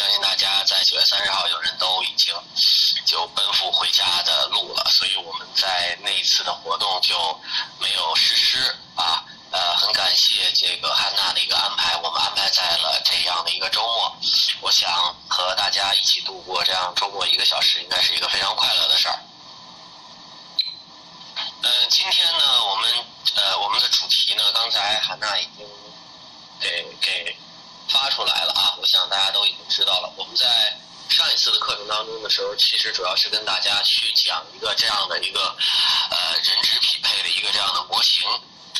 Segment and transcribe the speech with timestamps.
[0.00, 2.34] 相信大家在九月三十号有人都已经
[3.04, 7.38] 就奔赴回家的路了，所以我们在那一次的活动就
[7.78, 9.22] 没有实施啊。
[9.50, 14.16] 呃，很感谢这个汉娜的一个安排，我们安排在了这样的一个周末。
[14.62, 14.90] 我想
[15.28, 19.20] 和大家一起度过这样周末一个小时，应该是一个非常快乐的事儿。
[21.62, 22.90] 嗯，今天呢，我们
[23.36, 25.66] 呃我们的主题呢，刚才汉娜已经
[26.58, 27.29] 给给
[28.00, 30.10] 发出来了啊，我想大家都已经知道了。
[30.16, 30.74] 我们在
[31.10, 35.54] 上一次的课程当中的时候，其实主要是跟大家去讲一个这样的一个
[36.10, 38.26] 呃人质匹配的一个这样的模型。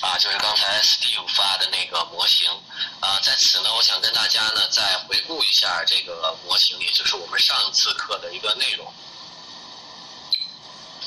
[0.00, 2.48] 啊，就是刚才 Steve 发的那个模型，
[3.00, 8.90] 啊，在此呢，我想跟大家呢再回顾一下这个模型，也就是我们上一次课的一个内容。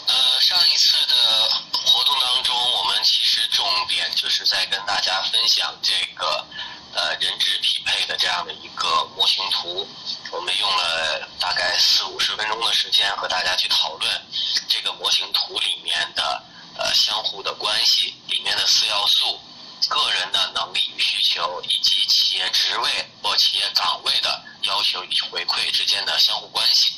[0.05, 6.45] 呃，上一次的活动当中，我们其实重点就是在跟大家分享这个
[6.93, 9.87] 呃人质匹配的这样的一个模型图，
[10.31, 14.25] 我们用了大概四五十分钟的时间和大家去讨论
[14.67, 16.43] 这个模型图里面的。
[16.75, 19.39] 呃，相互的关系里面的四要素，
[19.87, 26.95] 个人的能力与需求，以及企业职位或企业岗位的要求与回馈之间的相互关系。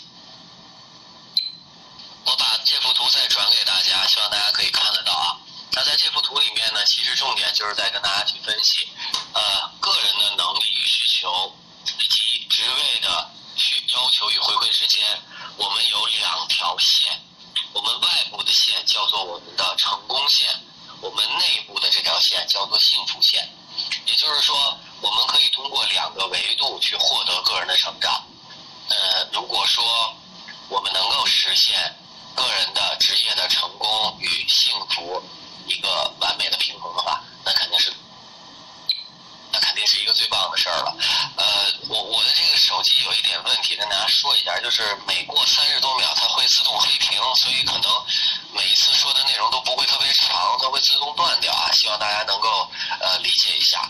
[2.24, 5.36] 我把这幅图再转给大家，希望大家可以看得到啊。
[5.72, 8.88] 那在这幅图里面呢，其实重点就是在跟大家去分析，
[9.34, 11.54] 呃，个人的能力与需求，
[11.86, 15.06] 以及职位的需要求与回馈之间，
[15.58, 17.22] 我们有两条线。
[17.74, 20.48] 我们外部的线叫做我们的成功线，
[21.02, 23.50] 我们内部的这条线叫做幸福线。
[24.06, 28.26] 也就是说，我们可以通过两个维度去获得个人的成长。
[28.88, 29.84] 呃，如果说
[30.70, 31.94] 我们能够实现
[32.34, 35.22] 个人的职业的成功与幸福
[35.68, 37.94] 一个完美的平衡的话，那肯定是。
[39.52, 40.94] 那肯定是一个最棒的事儿了。
[41.38, 41.46] 呃，
[41.88, 47.90] 我我的这个手机有一点问题，跟大家说一下，就是每过三十多秒它会自动黑屏，所以可能
[48.52, 51.72] 每一次说的内容都不会特别长，它会自动断掉啊。
[51.72, 52.70] 希望大家能够
[53.00, 53.90] 呃理解一下。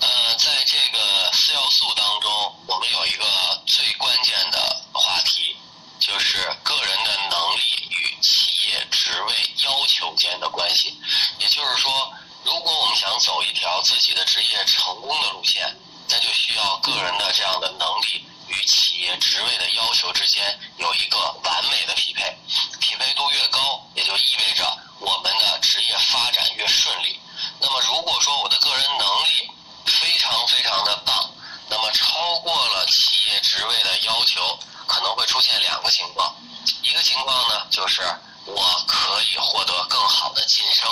[0.00, 2.30] 呃，在这个四要素当中，
[2.68, 3.24] 我们有一个
[3.66, 5.56] 最关键的话题，
[6.02, 10.98] 就是个人的能力与企业职位要求间的关系。
[11.38, 12.12] 也就是说，
[12.44, 15.74] 如果我们想走一条自己的职业成功的路线，
[16.08, 22.36] 那就需要个人的这样的能力与企业职位的要求之间有一个完美的匹配。
[22.80, 27.20] 匹配度越高，也就意味着我们的职业发展越顺利。
[27.60, 29.48] 那么，如果说我的个人能力
[29.86, 31.30] 非常非常的棒，
[31.70, 36.34] 那么超过了企业职位的要求，可能会出现两个情况。
[36.82, 38.02] 一个情况呢，就是
[38.44, 40.88] 我可以获得更好的晋升。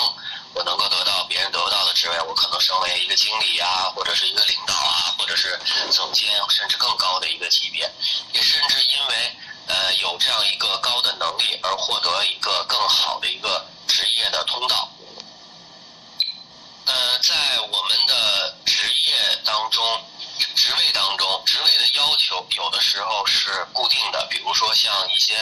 [0.52, 5.56] 我能够得到别人得不到的职位，我可能升为一个经理啊，或者是一个领导啊，或者是
[5.92, 7.88] 总监，甚至更高的一个级别，
[8.32, 9.36] 也甚至因为
[9.68, 14.88] 呃有这样一个高的能力而获得一个更好的一个职业的通道。
[16.86, 20.04] 呃，在我们的职业当中。
[20.54, 25.34] 职位当中，职位的要求有的时候是固定的，比如说像一些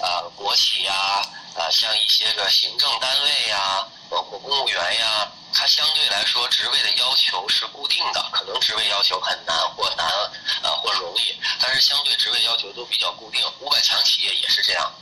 [0.00, 1.22] 呃国企呀，
[1.54, 10.06] 呃像一些个行政单位呀，包括公务员呀，它相对来说职位的要求是固定的，可能职位要求很难或难
[10.62, 13.42] 呃或容易，但是相对职位要求都比较固定。
[13.60, 14.92] 五百强企业也是这样，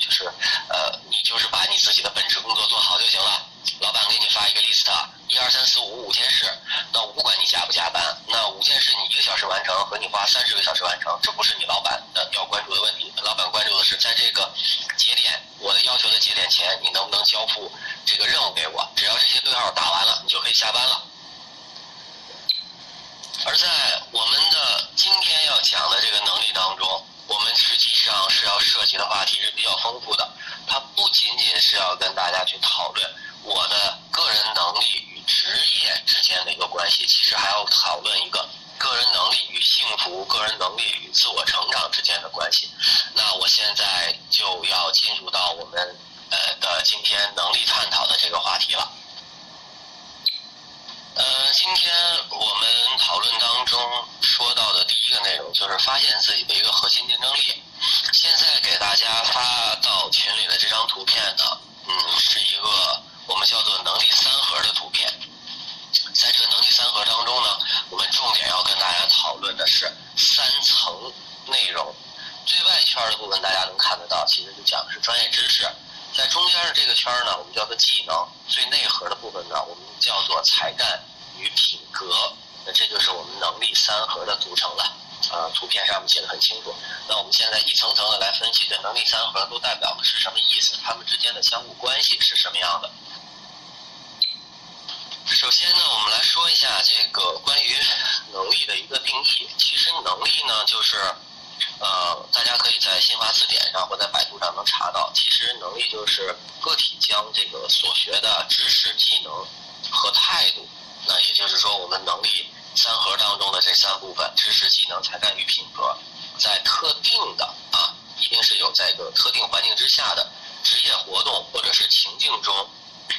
[114.88, 115.96] 分：知识、技能、才干与品格，
[116.38, 120.30] 在特定的啊，一定是有在一个特定环境之下的
[120.62, 122.68] 职业活动或者是情境中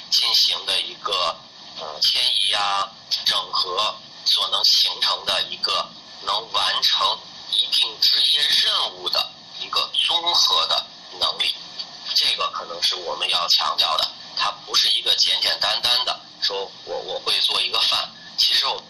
[0.10, 1.36] 进行的一个。
[1.80, 2.90] 呃，迁移呀，
[3.24, 5.88] 整合所能形成的一个
[6.24, 7.20] 能完成
[7.52, 10.84] 一定职业任务的一个综合的
[11.20, 11.54] 能力，
[12.16, 14.10] 这个可能是我们要强调的。
[14.36, 18.84] 它不是一个简简单单的说我我会做一个饭，其实我。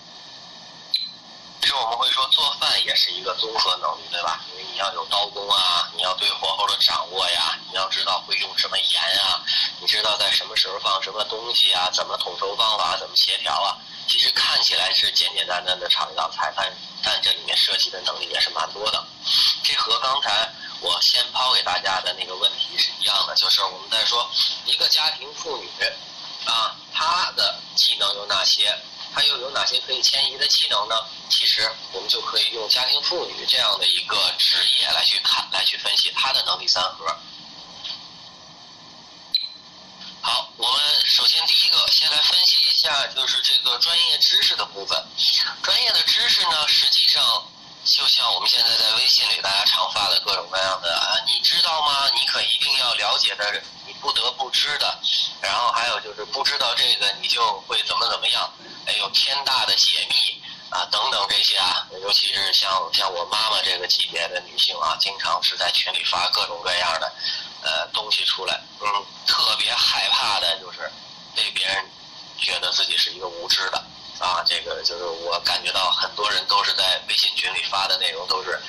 [1.60, 4.40] 其实我们会说做饭也是一个综合能力，对吧？
[4.52, 9.44] 因为你要有刀工啊，你要对火候的掌握呀，你要知道会用什么盐啊，
[9.82, 13.76] 你知道在什么时候放什么东西啊，怎么统筹方法，怎么协调啊。
[14.08, 16.72] 其实看起来是简简单单的炒一道菜，但
[17.04, 19.04] 但这里面涉及的能力也是蛮多的。
[19.64, 20.50] 这和刚才
[20.80, 24.30] 我先抛给大家的那个问题是一样的，就是我们在说
[24.66, 25.70] 一个家庭妇女
[26.46, 28.74] 啊，她的技能有哪些？
[29.14, 30.96] 它又有哪些可以迁移的技能呢？
[31.30, 37.06] 其实我们就可以用家庭妇女这样的一个职业来去看，来去分析她的能力三核。
[40.22, 45.02] 好，我们首先第一个先来分析一下，就是这个专业知识的部分。
[45.64, 47.24] 专业的知识呢，实际上
[47.86, 52.10] 就像我们现在在微信里大家常发的各种各样的啊，你知道吗？
[52.14, 53.64] 你可一定要了解的，
[54.02, 55.00] 不得不知的。
[55.42, 58.54] 然后还有就是不知道这个，你就会怎么怎么样。
[58.86, 67.12] 哎有天大的解密啊，等等这些啊，尤其是像像我妈妈这个级别的女性啊，经常是在群里发各种各样的
[67.64, 68.88] 呃东西出来，嗯，
[69.26, 70.90] 特别害怕的就是
[71.36, 71.86] 被别人
[72.40, 73.78] 觉得自己是一个无知的
[74.20, 78.60] 啊，这个就是我感觉到很多人都是在微信群里发的内容都是。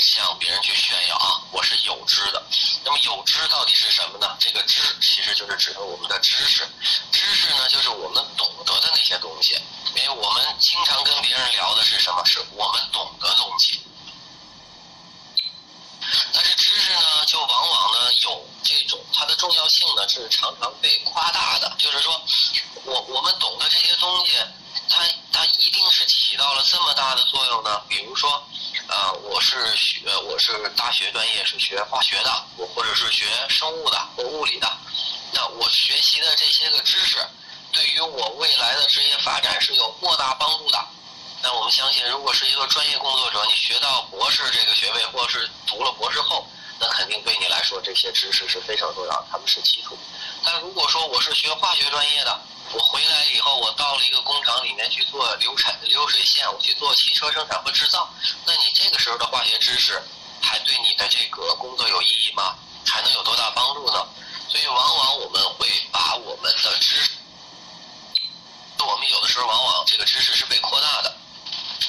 [0.00, 2.42] 向别人去炫耀啊，我是有知的。
[2.84, 4.36] 那么有知到底是什么呢？
[4.40, 6.66] 这个知其实就是指的我们的知识。
[7.12, 9.60] 知识呢，就是我们懂得的那些东西。
[9.94, 12.24] 因为我们经常跟别人聊的是什么？
[12.24, 13.80] 是我们懂的东西。
[16.32, 21.74] 但是知识呢，就往往呢有这种它的重要性呢是常常被夸大的。
[21.78, 22.20] 就是说，
[22.84, 24.32] 我我们懂的这些东西，
[24.88, 27.80] 它它一定是起到了这么大的作用呢？
[27.88, 28.47] 比如说。
[28.88, 32.30] 呃，我是学我是大学专业是学化学的，
[32.74, 34.66] 或者是学生物的或物理的，
[35.30, 37.18] 那我学习的这些个知识，
[37.70, 40.82] 对于我未来的职业发展是有莫大帮助的。
[41.42, 46.48] 那我们相信，如果是一个专业工作者，你学到博士这个学位，或是读了博士后，
[46.80, 49.98] 那肯定对你来说这些知识是非常重要，他们是基础。
[50.42, 52.40] 但如果说我是学化学专业的，
[52.72, 58.12] 我回来以后，我到了一个工厂里面去做流产流水线，我去做汽车生产和制造。
[58.44, 60.02] 那你这个时候的化学知识，
[60.42, 62.54] 还对你的这个工作有意义吗？
[62.86, 64.06] 还能有多大帮助呢？
[64.48, 67.10] 所以，往往我们会把我们的知识，
[68.78, 71.14] 我们有的时候往往这个知识是被扩大的。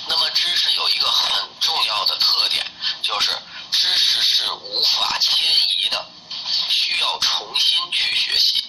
[0.07, 2.65] 那么，知识有一个很重要的特点，
[3.01, 3.31] 就是
[3.71, 6.05] 知识是无法迁移的，
[6.69, 8.63] 需要重新去学习。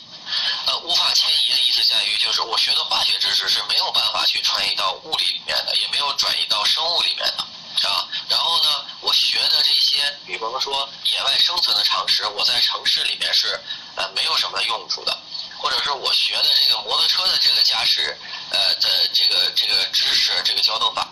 [0.66, 7.42] 呃，无法迁移的意思在于，就是我学的化学知识是没有办法去穿移到物理里面的，也没有转移到生物里面的，
[7.88, 8.06] 啊。
[8.28, 13.60] 然后呢，我学的这些，比方说野外生存的常识，我在城市里面是
[13.96, 15.18] 呃没有什么用处的，
[15.58, 18.16] 或者是我学的这个摩托车的这个驾驶
[18.50, 21.08] 呃的这个这个知识，这个交通法，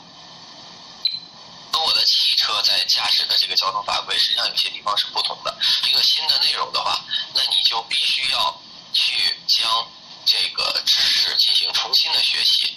[1.72, 5.56] 和我的汽车在驾驶的这个交通法规，实际上有些地方是不同的。
[5.88, 7.00] 一个新的内容的话，
[7.34, 8.60] 那你就必须要。
[8.98, 9.86] 去将
[10.26, 12.76] 这个知识进行重新的学习。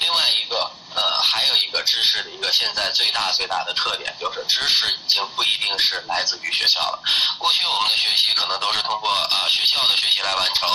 [0.00, 7.02] 另外一个，呃，还有一个知识的一个现在最大最大的特点，就是知识已经不一定是来自于学校了。
[7.38, 10.68] 过去我们的学习可能都是通过啊学校的学习来完成，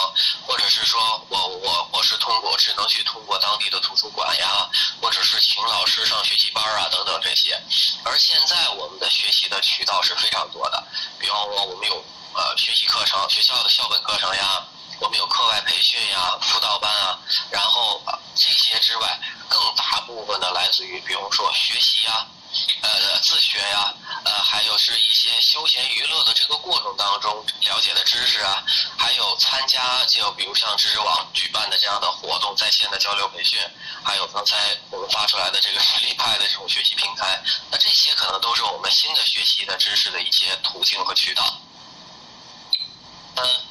[0.48, 4.70] 或者是说我我我是通过只能去通过当地的图书馆呀，
[5.02, 7.62] 或者是请老师上学习班啊等等这些。
[8.04, 10.84] 而现在我们的学习的渠道是非常多的，
[11.20, 12.04] 比方说我们有。
[12.34, 14.64] 呃，学习课程，学校的校本课程呀，
[15.00, 17.20] 我们有课外培训呀、辅导班啊，
[17.52, 18.02] 然后
[18.36, 19.20] 这些之外，
[19.50, 22.28] 更大部分的来自于，比如说学习呀。
[22.82, 23.94] 呃，自学呀，
[24.26, 28.66] 呃，还有是一些休闲娱乐的这个过程当中了解的知识啊，
[28.98, 33.60] 还有参加就比如像知识网举办的这样的活动，在线的交流培训，
[34.04, 41.56] 还有刚才我们发出来的这个实力派的这种学习平台，那这些可能都是我们新的学习的知识的一些途径和渠道。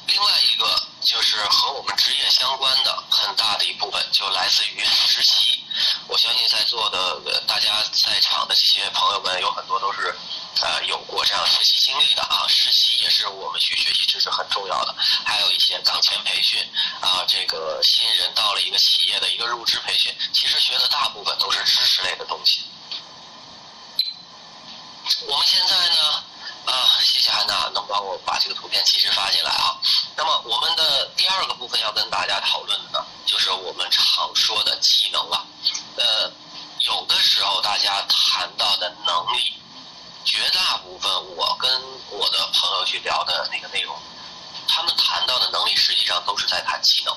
[0.07, 5.63] 另外一个就是和我们职业相关的很大的一部分，就来自于实习。
[6.07, 10.13] 我相信在座的大家在场的这些朋友们，有很多都是
[10.61, 12.45] 呃有过这样实习经历的啊。
[12.47, 14.95] 实习也是我们去学习知识很重要的。
[15.25, 16.59] 还有一些岗前培训
[17.01, 22.65] 啊，这个新人到了一个企业的一个入职培训，其实学的大部分都是知识类的东西。
[25.27, 26.23] 我们现在呢？
[26.69, 29.73] 啊，谢谢汉娜，能帮我把这个图片及时发进来啊。
[30.15, 35.43] 那么我们的第二个部分要跟大家讨论的呢，就是我们常说的技能了。
[35.97, 36.31] 呃，
[36.85, 39.59] 有的时候大家谈到的能力，
[40.23, 41.69] 绝大部分我跟
[42.11, 43.97] 我的朋友去聊的那个内容，
[44.67, 47.11] 他们谈到的能力实际上都是在谈技能。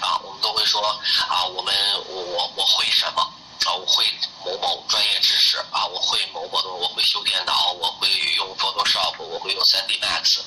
[0.00, 0.80] 啊，我们都会说
[1.28, 1.74] 啊，我们
[2.06, 3.32] 我我我会什么？
[3.64, 4.04] 啊，我会
[4.44, 10.40] 某某专业知识啊，我会某某，我会修电脑，我会用 Photoshop，我会用 3D Max，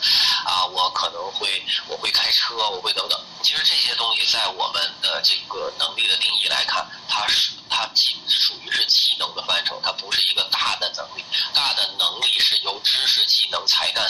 [0.46, 3.20] 啊，我可能会我会开车，我会等等。
[3.44, 11.26] 其实这些东西在我们的这个能力的定义来看，它是它既属于是技能的范畴，它不是一个大的能力。
[11.54, 14.08] 大的能力是由知识、技能、才干。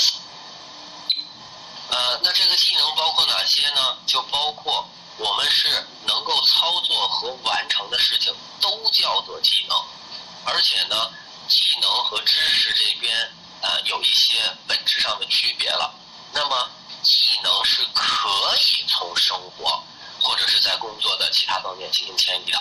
[1.90, 3.98] 呃，那这个技能包括哪些呢？
[4.06, 4.88] 就包括。
[5.22, 9.78] 我们是能够操作和完成的事情都叫做技能，
[10.46, 11.12] 而且呢，
[11.50, 15.94] 技能和知识这边呃有一些本质上的区别了。
[16.32, 16.70] 那么，
[17.04, 19.84] 技能是可以从生活
[20.22, 22.58] 或者是在工作的其他方面进行迁移的，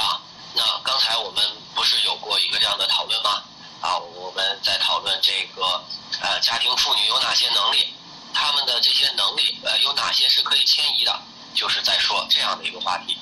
[0.00, 0.22] 啊，
[0.54, 3.42] 那刚才我们不是有过一个这样的讨论吗？
[3.80, 5.82] 啊，我们在讨论这个
[6.20, 7.92] 呃家庭妇女有哪些能力，
[8.32, 11.20] 他们的这些能力呃有哪些是可以迁移的。
[11.52, 13.18] 就是在说这样的一个话题，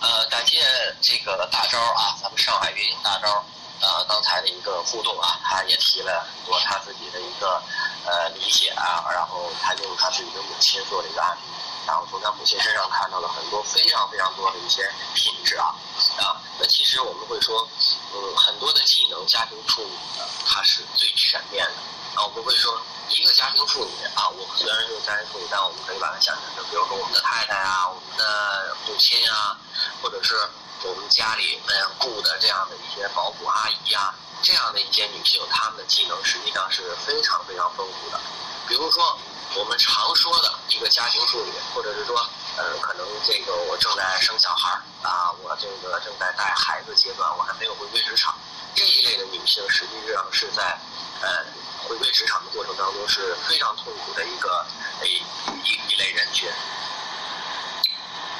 [0.00, 0.62] 呃，感谢
[1.02, 3.44] 这个大招啊，咱们上海运营大招，
[3.80, 7.60] 呃，刚才的一个互动啊，他也提了很多他自己的一个
[8.06, 11.40] 呃理解啊，然后他用他自己的母亲做了一个案例，
[11.84, 15.74] 然后从他母亲身上看到了很多非常非常多的一些品质啊
[16.18, 17.68] 啊，那其实我们会说，
[18.14, 22.80] 嗯，很多的技能，家庭妇女呢，它是最全面的啊，我们会说。
[23.10, 29.56] 一个家庭妇女啊，我们虽然是家庭妇女，但我们可以把它想象成，比如说我们的太太啊，我们的母亲啊，
[30.02, 30.36] 或者是
[30.84, 38.20] 我们家里面雇的这样的一些保姆阿姨啊，这样的一些女性，她们的技能实际上是非常非常丰富的。
[38.68, 39.18] 比如说
[39.54, 42.14] 我们常说的一个家庭妇女，或者是说，
[42.58, 48.36] 呃，可能这个我正在生小孩儿啊，我这个正在带孩子阶段，我还没有回归职场，
[48.74, 50.78] 这一类的女性实际上是在，
[51.22, 51.42] 呃。
[51.88, 54.66] 回归职场的过程当中是非常痛苦的一个
[55.04, 55.22] 一
[55.64, 56.50] 一一类人群。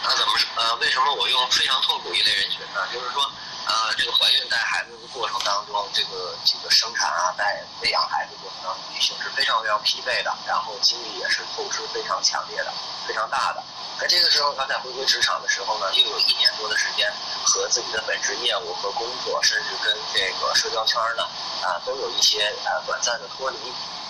[0.03, 2.87] 那怎么呃为什么我用非常痛苦一类人群呢？
[2.93, 3.23] 就是说
[3.67, 12.73] 呃这个怀孕带孩子的过程当中，这个这个生产啊带喂养孩子过程当中，女性是非常非常疲惫的，然后精力也是透支非常强烈的，
[13.07, 13.63] 非常大的。
[13.99, 17.13] 在这个时候，她在回归职场的时候呢，又有一年多的时间
[17.45, 21.25] 和自己的本职业务和工作，甚至跟这个社交圈呢，
[21.67, 23.57] 啊，都有一些啊短暂的脱离。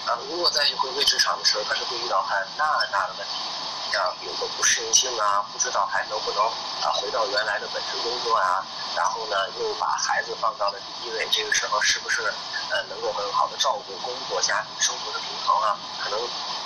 [0.06, 3.34] 啊，如果再去回归职场的时候，她是会遇到很大很大的问题，
[3.96, 6.44] 啊，比如说不适应性啊，不知道还能不能
[6.82, 8.64] 啊回到原来的本职工作啊，
[8.96, 12.22] 然后呢，又把孩子放到了第一位，这个时候是不是
[12.70, 15.78] 呃能够很好的照顾工作家庭生活的平衡啊？
[16.02, 16.18] 可能。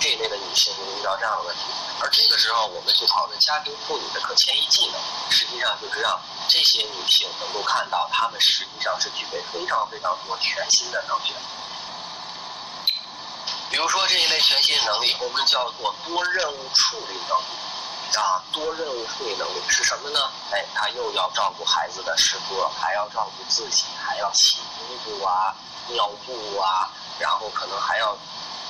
[0.02, 1.62] 这一类的女性会遇到这样的问题，
[2.00, 4.98] 而这个时候我们去讨论家庭妇女的可迁移技能，
[5.30, 11.32] 实际上就是让这些女性能够看到，她们实际上是具备非常非常多全新的能力。
[13.72, 20.30] 比如说这一类全新能力，我们叫做多任务处理能力啊，多任务处理能力是什么呢？
[20.52, 25.56] 哎，他又要照顾孩子的吃喝，还要照顾自己，还要洗衣服啊、
[25.88, 28.16] 尿布啊，然后可能还要。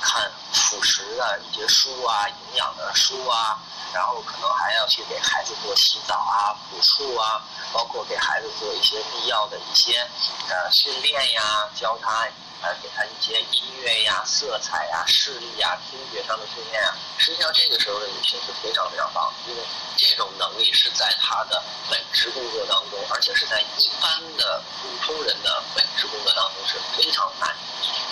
[0.05, 3.57] 看辅食的一些书啊，营养的书啊，
[3.93, 7.41] 然后可能还要去给孩子做洗澡啊、补漱啊，
[7.71, 10.05] 包括给孩子做一些必要的一些
[10.49, 12.27] 呃训练呀，教他
[12.63, 16.95] 呃给他一些音乐呀、色彩呀、视力呀、听觉上的训练啊。
[17.19, 19.61] 实际上这个时候的女性是非常非常棒，因为
[19.97, 24.61] 这种能力是在她的本职工作当中，而且是在一般的。
[24.81, 25.61] 普通人的。
[25.75, 27.55] 本职工作当中是非常难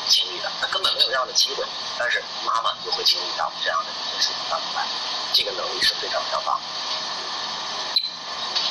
[0.08, 1.32] 经历的，她根本没有这样的。
[1.34, 1.64] 机会，
[1.98, 3.90] 但是妈妈就会经历到这样的。
[3.90, 4.86] 一些事情当中来，
[5.34, 6.60] 这个能力是非常非常棒。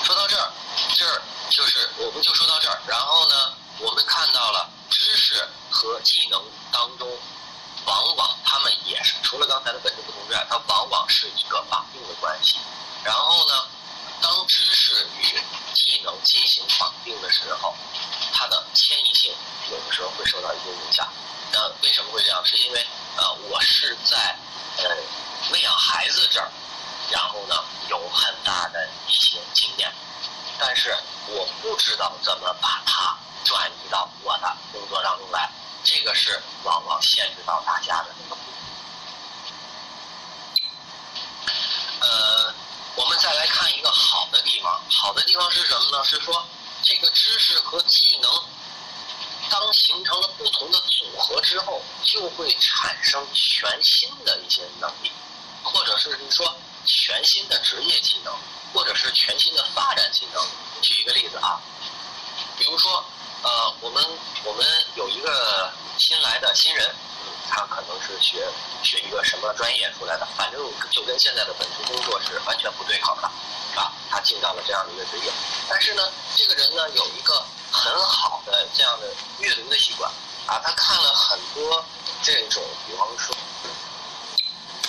[0.04, 0.52] 说到这儿，
[0.96, 3.34] 这儿就是我们就说到这儿，然后呢，
[3.80, 7.08] 我们看到了知识和技能当中，
[7.86, 12.58] 往往他们也是除了刚才的本质不同之外，它往往是一个绑定的关系。
[13.02, 13.66] 然后呢，
[14.20, 15.40] 当知识与
[15.74, 17.74] 技能进行绑定的时候，
[18.34, 19.34] 它的迁移性
[19.70, 21.08] 有的时候会受到一些影响。
[21.52, 22.44] 那为什么会这样？
[22.44, 24.36] 是因为呃，我是在
[24.76, 24.84] 呃
[25.52, 26.50] 喂养孩子这儿。
[27.10, 27.56] 然后呢，
[27.88, 29.92] 有很大的一些经验，
[30.60, 30.96] 但是
[31.26, 33.18] 我不知道怎么把它
[33.50, 35.50] 转移到我的工作当中来，
[35.82, 38.40] 这个是往往限制到大家的这个。
[42.00, 42.54] 呃，
[42.94, 46.04] 我们再来看一个好的地方，好的地方是什么呢？
[46.04, 46.46] 是说
[46.84, 48.30] 这个知识和技能，
[49.50, 55.10] 当形成了不同的组合之后，就会产生全新的一些能力，
[55.64, 56.56] 或者是你说。
[56.86, 58.34] 全新的职业技能，
[58.72, 60.42] 或者是全新的发展技能。
[60.80, 61.60] 举一个例子啊，
[62.56, 63.04] 比如说，
[63.42, 64.04] 呃，我们
[64.44, 64.64] 我们
[64.96, 66.94] 有一个新来的新人，
[67.48, 68.46] 他可能是学
[68.82, 73.28] 学一个什么专业出来的，反正就跟现在的本职工作是完全不对口的，
[73.80, 75.32] 啊，他进到了这样的一个职业。
[75.68, 76.02] 但是呢，
[76.36, 77.42] 这个人呢有一个
[77.72, 80.10] 很好的这样的阅读的习惯，
[80.46, 81.84] 啊，他看了很多
[82.22, 83.34] 这种，比方说。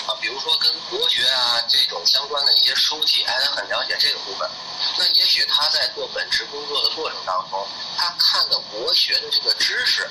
[0.08, 4.50] 啊，比如说跟国学啊这种相关的一些书籍，哎，他很了解这个部分。
[4.98, 7.68] 那也许他在做本职工作的过程当中，
[7.98, 10.10] 他看的国学的这个知识，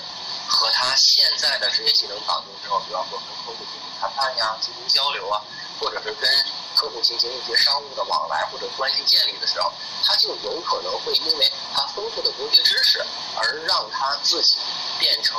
[0.48, 5.42] 和他现在的这些技能绑定之后，比方说跟客户进行谈判呀、进行交流啊，
[5.80, 6.30] 或者是跟
[6.76, 9.72] 客户进行一些商务的往来或者关系建立的时候，
[10.04, 13.04] 他就有可能会因为他丰富的国学知识，
[13.34, 14.56] 而让他自己
[15.00, 15.36] 变成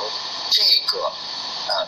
[0.50, 1.10] 这个
[1.68, 1.86] 呃。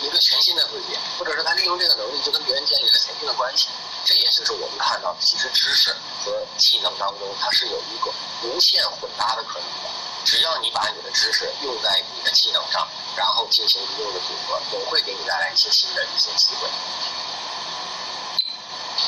[0.00, 3.68] 一个全新的自己，或者是他利用这个能力就跟别人建立了全新的关系，
[4.04, 8.10] 这也就是我们看到的，其实知识和技能当中它是有一个
[8.42, 9.90] 无限混搭的可能的。
[10.24, 16.68] 只要你把你的知识用在你的技能上，然后进行一定的组合，总会给你带来一些新的一些机会。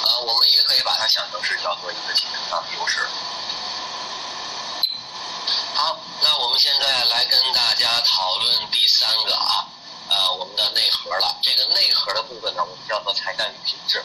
[0.02, 3.08] 呃，我们也可以把它想成是叫做一个技能上的优势。
[5.74, 9.66] 好，那我们现在来跟大家讨论第三个啊。
[10.74, 11.38] 内核了。
[11.42, 14.04] 这个内核的部分呢，我们叫做才干与品质。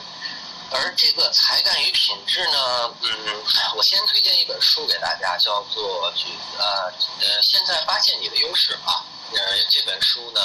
[0.71, 3.43] 而这个才干与品质呢，嗯，
[3.75, 6.13] 我先推荐一本书给大家，叫做
[6.60, 9.03] 《呃呃现在发现你的优势》啊。
[9.34, 10.41] 呃，这本书呢，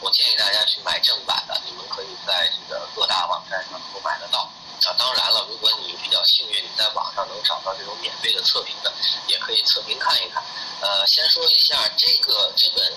[0.00, 4.50] 我建议大家去买正版的，你们可以在这个各大网站上都买得到。
[4.86, 8.90] 啊，当然了，如果你比较幸运，你在网上能找到这种免费的测评的，
[9.26, 10.42] 也可以测评看一看。
[10.80, 12.90] 呃，先说一下这个这本。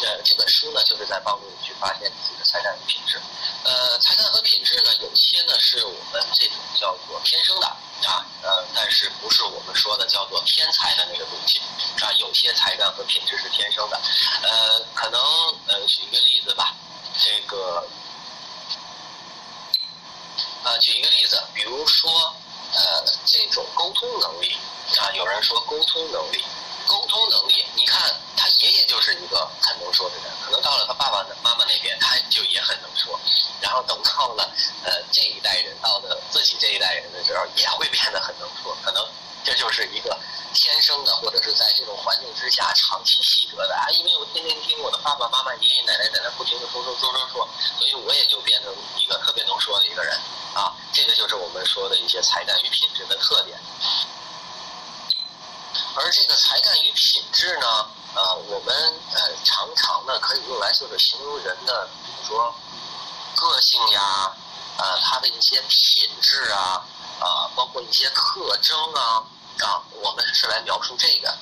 [0.00, 3.20] 呃，这本书呢，就是在帮助你去发现自己的才干与品质。
[3.62, 11.60] 呃，才干和品质呢，有些呢是我们这种叫做天生的啊，呃，但是不是我们说的叫做天才的那个东西
[12.04, 12.12] 啊？
[12.18, 14.00] 有些才干和品质是天生的。
[14.42, 15.20] 呃，可能
[15.68, 16.74] 呃，举一个例子吧，
[17.18, 17.86] 这个，
[20.64, 22.10] 啊，举一个例子，比如说
[22.74, 24.56] 呃，这种沟通能力
[24.98, 26.44] 啊，有人说沟通能力。
[26.86, 33.18] 沟通能力，你看他爷爷就是一个很能说的人，可能到了他爸爸、妈妈那边，他就也很能说。
[33.60, 34.50] 然后等到了
[34.84, 38.76] 呃这一代人，到了自己这一代人的时候，也会变得很能说。
[38.84, 39.06] 可能
[39.42, 40.18] 这就是一个
[40.52, 43.88] 天生的，或者是在这种环境之下长期习得的啊。
[43.90, 50.14] 因为我天天听我的爸爸妈妈、爷爷奶奶在那不停的说说说说说，所以我也就变成一个特别能说的一个人
[50.54, 50.74] 啊。
[50.92, 53.58] 这个就是我们说的一些才干与品质的特点。
[55.96, 57.66] 而这个才干与品质呢，
[58.16, 58.74] 呃，我们
[59.12, 62.52] 呃常常呢可以用来就是形容人的，比如说
[63.36, 64.32] 个性呀，
[64.76, 66.82] 呃，他的一些品质啊，
[67.20, 69.22] 啊，包括一些特征啊，
[69.60, 71.32] 啊，我们是来描述这个。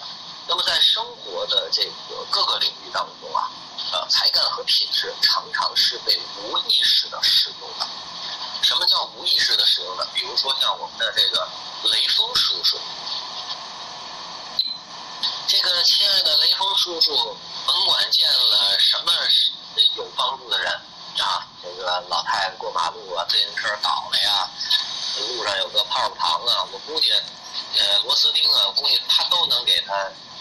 [0.47, 3.49] 那么在生活的这个各个领域当中啊，
[3.93, 7.87] 呃，才干和品质常常是被无意识的使用的。
[8.62, 10.07] 什么叫无意识的使用呢？
[10.12, 11.49] 比如说像我们的这个
[11.85, 12.79] 雷锋叔叔。
[15.53, 17.37] 这个亲爱的雷锋叔叔，
[17.67, 19.12] 甭管见了什么
[19.97, 20.73] 有帮助的人
[21.19, 24.49] 啊，这个老太太过马路啊，自行车倒了呀，
[25.19, 27.12] 路上有个泡泡糖啊，我估计，
[27.77, 29.93] 呃，螺丝钉啊，估计他都能给他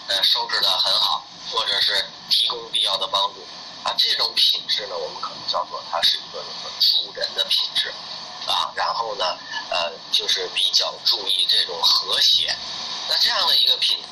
[0.08, 3.46] 呃收拾的很好，或者是提供必要的帮助
[3.84, 3.92] 啊。
[3.98, 6.42] 这种品质呢，我们可能叫做它是一个
[6.80, 7.92] 助人的品质
[8.46, 8.72] 啊。
[8.74, 9.36] 然后呢，
[9.68, 12.56] 呃，就是比较注意这种和谐。
[13.10, 14.02] 那这样的一个品。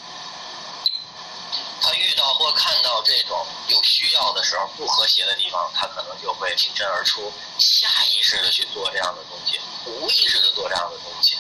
[1.80, 11.36] 他遇到或看到这种有需要的时候不和谐的地方，他可能就会挺身而出，下意识的去做这样的东西，无意识的做这样的东西。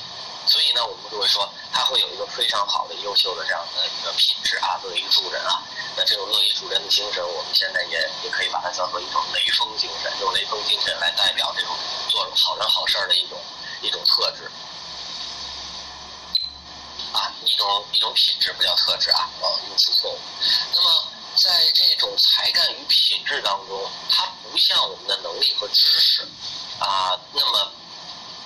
[0.46, 5.62] 所以呢，我们就会说他会有一个非常好的、优秀的这样的一个品质啊，乐于助人啊。
[5.94, 11.76] 那这种乐于助人的精神，我们现在也也可以把它叫做一种雷锋精神，用雷锋精神来代表这种
[12.08, 13.38] 做好人好事儿的一种
[13.82, 14.50] 一种特质，
[17.44, 20.18] 一种一种品质，不叫特质啊，啊，用词错误。
[20.74, 26.22] 那么在这种才干与品质当中，它不像我们的能力和知识
[26.78, 27.72] 啊，那么。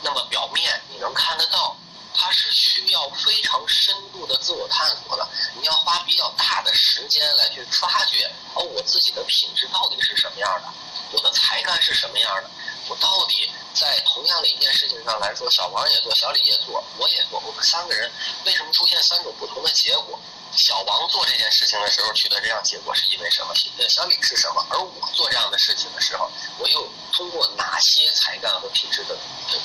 [0.06, 1.74] 那么表面你能看得到，
[2.12, 5.26] 它是需要非常深度的自我探索的。
[5.58, 10.68] 你要花比较大的时间来去发掘，哦，我自己的品质到底是什么样的，
[11.12, 12.50] 我的才干是什么样的，
[12.88, 18.10] 我到底在同样的一件事情上来说，小王也做，小李也做，我也做，我们三个人
[18.44, 20.18] 为什么出现三种不同的结果？
[20.56, 23.52] 小王做这件事情的时候取得这样结果是因为什么？
[23.78, 24.64] 呃小李是什么？
[24.70, 29.18] 而我做这样的事情的时候，我又通过哪些才干和品质的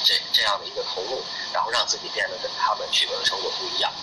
[0.04, 3.94] 这这样的一个投入，然后让自己变得跟他们取得的成果不一样？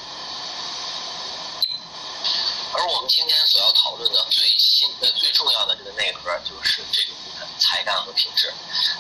[2.73, 8.53] 而我们今天所要讨论的最新呃最重要的这个内核，就是这个部分才干和品质。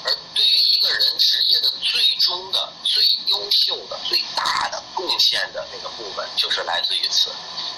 [0.05, 7.31] 而对于一个人职业的最终的、最优秀的、最大的贡献的那个部分，就是来自于此。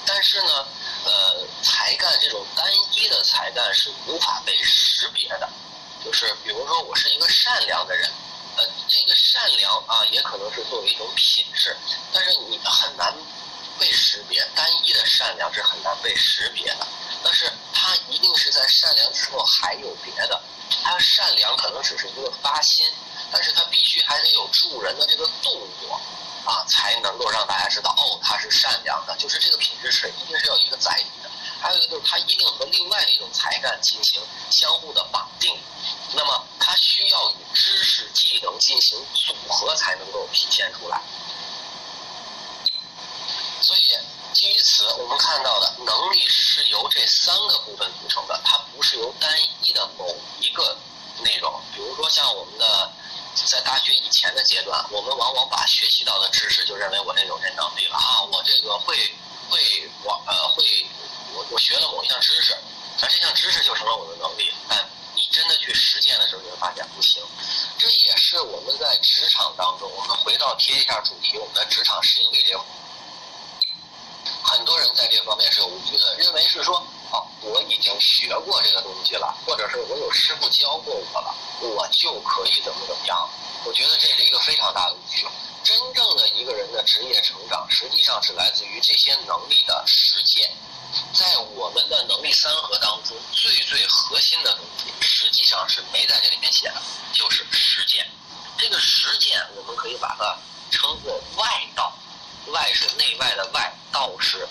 [0.07, 0.67] 但是呢，
[1.07, 5.51] 呃，才干这种单一的才干是无法被识别的。
[6.05, 8.09] 就是比如说，我是一个善良的人，
[8.57, 11.77] 呃，这个善良啊，也可能是作为一种品质，
[12.13, 13.13] 但是你很难
[13.81, 14.47] 被识别。
[14.55, 16.87] 单一的善良是很难被识别的。
[17.23, 20.41] 但是他一定是在善良之后还有别的。
[20.83, 22.85] 他善良可能只是一个发心，
[23.33, 26.01] 但是他必须还得有助人的这个动作。
[26.45, 31.29] 啊，才能够让大家知道哦，他是善良的，就是这个品质是一定是要一个载体的。
[31.61, 35.55] 还有一个就是，他一定和另外的一种才干进行相互的绑定，
[36.15, 40.99] 那么他需要与知识技能进行组合才能够体现出来。
[43.61, 43.81] 所以
[44.35, 49.31] 基于此，我们看到的能力是由这三个部分组成的，它不是由单
[49.63, 50.77] 一的某一个
[51.23, 51.61] 内容。
[51.75, 52.91] 比如说像我们的。
[53.47, 58.97] 在大学以前的阶段，我们往往把学习到的知识就认为我这有这能力了啊，我这个会
[59.49, 60.65] 会我呃会
[61.33, 62.59] 我我学了某一项知识，
[63.01, 64.53] 那这项知识就成了我的能力。
[64.69, 67.23] 但你真的去实践的时候，你会发现不行。
[67.79, 72.65] 这也是我们在职场当中，我们回到贴一下主题，我们的职场适应力这个，
[74.49, 76.83] 很多人在这方面是有误区的，认为是说。
[77.11, 83.17] 哦，我已经学过这个东西了，或者是我有师傅教过我了，我就可以怎么怎么样。
[83.65, 85.27] 我觉得这是一个非常大的误区。
[85.65, 90.53] 真正的一个人的职业成长，实际上是来自于这些能力的实践。
[91.15, 96.83] 在我们的能力三合当中，最最核心的东西，实际上是没在这里面写的，
[97.15, 98.07] 就是实践。
[98.59, 100.37] 这个实践，我们可以把它
[100.71, 101.91] 称作外道。
[102.49, 104.47] 外是内外的外，道是。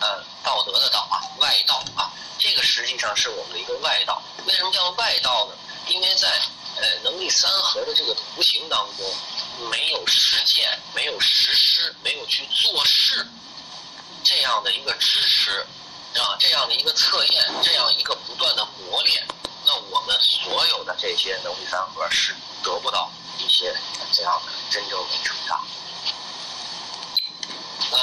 [0.00, 4.20] 呃，道德的道啊，外道啊，这个实际上是我们的一个外道。
[4.46, 5.54] 为什么叫外道呢？
[5.86, 6.28] 因为在
[6.76, 13.24] 呃能力三合的这个图形当中，没有实践，没有实施，没有去做事，
[14.24, 15.64] 这样的一个支持
[16.18, 19.24] 啊，这样的一个测验，这样一个不断的磨练，
[19.64, 23.74] 那我们所有的这些能力三合是得不到一些
[24.12, 25.64] 这样的真正的成长。
[27.96, 28.02] 呃，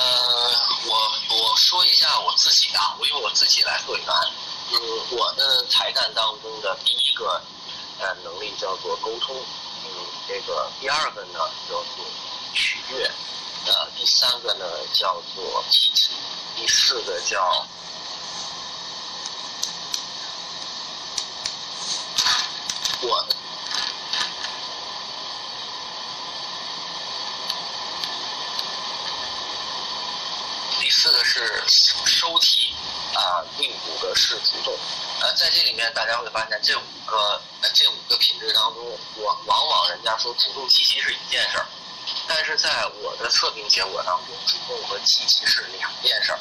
[0.87, 4.31] 我我说一下我自己啊，我用我自己来做一个案例。
[4.71, 4.79] 嗯，
[5.11, 7.39] 我的才干当中的第一个
[7.99, 9.35] 呃能力叫做沟通，
[9.85, 9.89] 嗯，
[10.27, 12.03] 这个第二个呢叫做
[12.55, 13.05] 取悦，
[13.67, 16.09] 呃，第三个呢叫做积极，
[16.55, 17.63] 第四个叫
[23.01, 23.23] 我。
[30.95, 31.63] 四个是
[32.05, 32.73] 收体，
[33.15, 34.73] 啊，第五个是主动，
[35.21, 37.41] 呃，在这里面大家会发现这五个
[37.73, 41.65] 这五个品质当中，我往往人家说主动积极是一件事儿，
[42.27, 46.39] 但是在我的测评结果当中，主动和积极是两件事儿，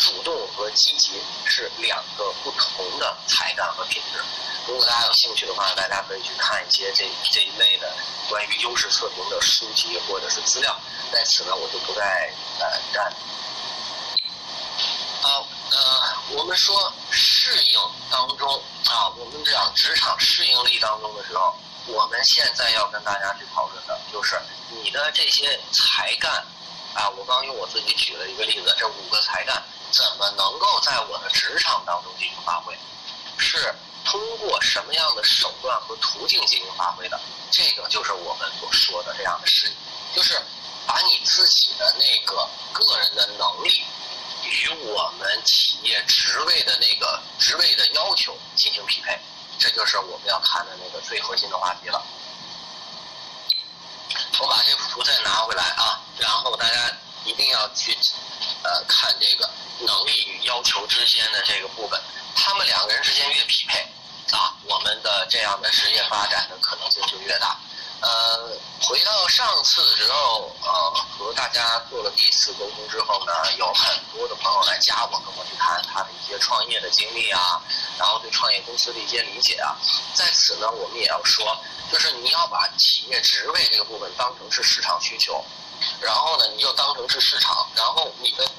[0.00, 4.18] 主动和积极是两个不同的才干和品质。
[4.66, 7.94] 如果大家有兴趣的话，大家可以去看一些这这一类的
[8.30, 10.74] 关于优势测评的书籍或者是资料，
[11.12, 13.12] 在此呢我就不再呃占。
[15.70, 17.80] 呃，我们说适应
[18.10, 21.54] 当中啊，我们讲职场适应力当中的时候，
[21.86, 26.44] 我们现在要跟大家去讨论的就是你的这些才干
[26.94, 27.08] 啊。
[27.10, 32.76] 我刚用我自己举了一个例子，这五个才干，怎么能够在我的职场当中进行发挥？
[33.38, 33.72] 是
[34.04, 37.20] 通过什么样的手段和途径进行发挥的？
[37.52, 39.72] 这个就是我们所说的这样的事，
[40.14, 40.40] 就是
[40.86, 43.84] 把你自己的那个个人的能力
[44.50, 49.18] 与我们企业职位的那个职位的要求进行匹配，
[49.58, 52.04] 这就是我们要看的那个最核心的话题了。
[54.40, 56.90] 我把这幅图再拿回来啊，然后大家
[57.24, 57.96] 一定要去
[58.64, 59.48] 呃看这个
[59.80, 62.00] 能力与要求之间的这个部分，
[62.34, 63.86] 他们两个人之间越匹配
[64.32, 67.56] 啊，我们的这样的职业发展的可能性就越大。
[68.00, 77.60] 呃，回到上次之后，呃，和大家做了第一次沟通之后呢，有很多的朋友来加我，跟我去谈他的一些创业的经历啊，
[77.98, 79.76] 然后对创业公司的一些理解啊。
[80.14, 81.54] 在此呢，我们也要说，
[81.92, 85.44] 就是你要把企业职位这个部分当成是市场需求，
[86.00, 88.50] 然后呢，你就当成是市场，然后你的，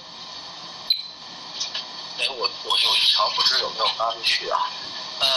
[2.20, 4.70] 哎，我我有一条不知有没有发出去啊？
[5.20, 5.28] 呃，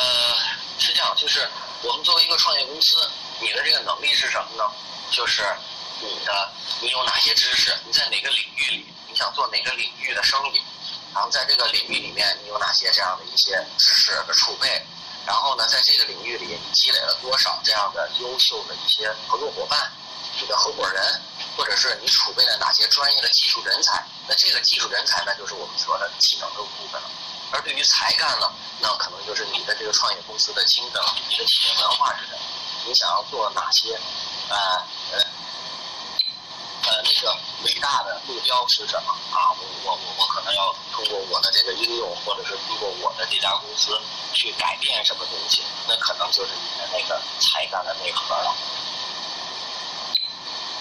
[0.79, 1.49] 是这样，就是
[1.85, 2.97] 我们作为一个创业公司。
[3.40, 4.64] 你的这个能力是什么呢？
[5.11, 5.44] 就是
[6.01, 7.77] 你的你有哪些知识？
[7.85, 8.87] 你在哪个领域里？
[9.07, 10.62] 你想做哪个领域的生意？
[11.12, 14.83] 然后在这个领域里面，你有哪些这样的一些知识的储备？
[15.27, 19.92] 然后呢，在这个领域里，你积累了多少这样的优秀的一些合作伙伴？
[20.40, 21.20] 你的合伙人，
[21.57, 24.03] 或者是你储备了哪些专业的技术人才？
[24.27, 27.11] 那这个技术人才呢，就是我们说的技能的部分了。
[27.55, 32.38] 而对于才干呢，那可能就是你的这个创业公司的精神，你的企业文化是什么？
[32.85, 33.95] 你想要做哪些？
[34.49, 34.57] 呃
[35.12, 35.19] 呃
[36.87, 39.55] 呃，那个伟大的目标是什么啊？
[39.57, 43.99] 我我我可能要通过我的这个应用，或者是通过我的这家公司
[44.35, 45.62] 去改变什么东西？
[45.87, 48.55] 那可能就是你的那个才干的内核了。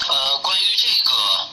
[0.10, 1.48] 呃，关于这个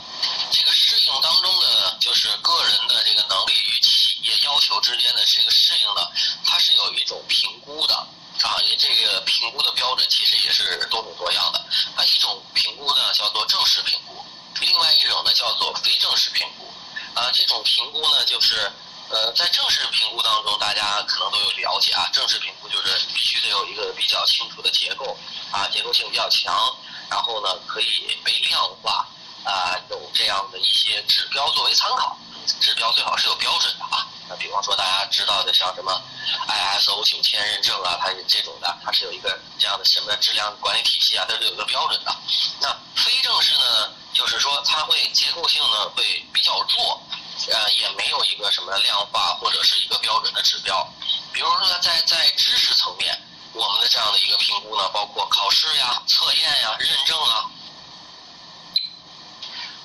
[0.51, 3.80] 这个适应当中的，就是个人的这个能力与
[4.23, 6.11] 业要求之间的这个适应呢，
[6.45, 8.07] 它是有一种评估的。
[8.43, 11.59] 啊，这个评估的标准其实也是多种多样的
[11.95, 12.03] 啊。
[12.03, 14.25] 一种评估呢叫做正式评估，
[14.61, 16.73] 另外一种呢叫做非正式评估。
[17.13, 18.73] 啊，这种评估呢就是，
[19.11, 22.09] 呃，在正式评估当中，大家可能都有了解啊。
[22.15, 25.15] 正式评估就是必须得有一个比较清楚的结构
[25.53, 26.75] 啊，结构性比较强，
[27.11, 29.07] 然后呢可以被量化
[29.45, 32.17] 啊，有这样的一些指标作为参考，
[32.59, 34.09] 指标最好是有标准的啊。
[34.37, 36.01] 比方说大家知道的像什么
[36.49, 42.15] ISO 九千认证啊，它是这种的，它是有一个这样的什么质量管理体系啊，它是有一个标准的。
[42.61, 47.03] 那非正式呢，就是说它会结构性呢会比较弱，
[47.51, 50.87] 呃，也没有一个什么量化或者是一个标准的指标。
[51.33, 53.19] 比如说在在知识层面，
[53.53, 57.51] 我们的这样的一个评估呢，包括考试呀、测验呀、认证啊。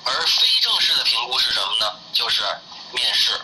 [0.04, 1.92] 而非正式的评估是什么呢？
[2.12, 2.42] 就是
[2.92, 3.40] 面试。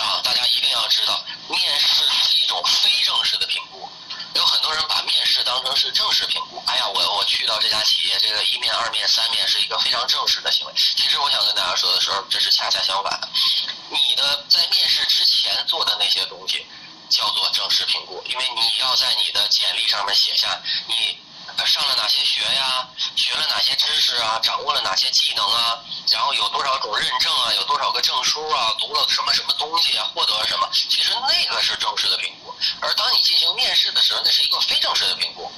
[0.00, 3.88] 啊，大家一定要知道，面试是一种非正式的评估。
[4.34, 6.62] 有很多人把面试当成是正式评估。
[6.66, 10.72] 哎呀，我我去到这家企业，这个一面、二面、三面是一个非常正式的行为。
[10.74, 13.28] 其实我想跟大家说的时候，这是恰恰相反的。
[13.90, 16.66] 你的在面试之前做的那些东西，
[17.10, 21.18] 叫做正式评估，因为你要在你的简历上面写下你。
[21.64, 22.88] 上了哪些学呀？
[23.16, 24.38] 学了哪些知识啊？
[24.42, 25.78] 掌握了哪些技能啊？
[26.10, 27.52] 然后有多少种认证啊？
[27.54, 28.74] 有多少个证书啊？
[28.80, 30.10] 读了什么什么东西啊？
[30.14, 30.68] 获得了什么？
[30.72, 35.50] 其实那个是正式的评估，而当你进行面试的时候，那是一个非正式的评估。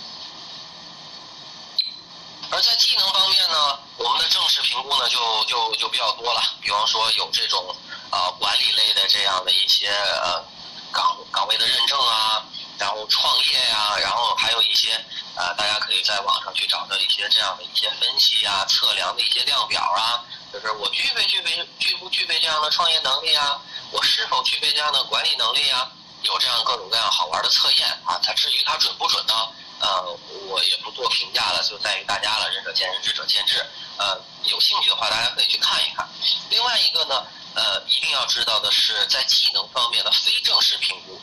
[2.50, 7.74] 而在技能方面呢，我们的正式评估呢就就就比较多了，比方说有这种
[8.10, 10.44] 啊管理类的这样的一些呃
[10.92, 12.44] 岗岗位的认证啊。
[12.78, 14.92] 然后创业呀，然后还有一些
[15.36, 23.60] 啊，大家可以在网上去找到一些这样的一些分析啊、测量的一些量表啊，就是我具备具备具不具备这样的创业能力啊？
[23.90, 25.90] 我是否具备这样的管理能力啊？
[26.22, 29.34] 有这样各种各样好玩的测验啊，它至于它准不准呢？
[29.80, 33.58] 呃，我也不做评价了，就在于大家了，仁者见仁，智者见智。
[33.98, 36.08] 呃，有兴趣的话，大家可以去看一看。
[36.48, 41.20] 另外一个呢，呃，一定要知道的是，在技能方面的非正式评估。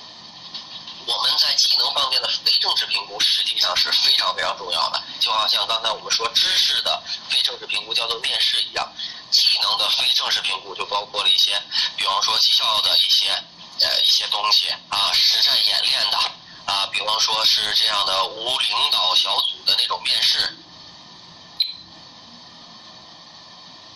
[1.12, 8.90] 我们在技能方面的非正式评估实际上是非常非常重要的，就好像刚才我们说知识的非正式评估叫做面试一样，
[9.30, 11.62] 技能的非正式评估就包括了一些，
[11.98, 13.30] 比方说绩效的一些
[13.82, 16.18] 呃一些东西啊，实战演练的
[16.66, 20.56] 啊，比方说是这样的无领导小组的那种面试，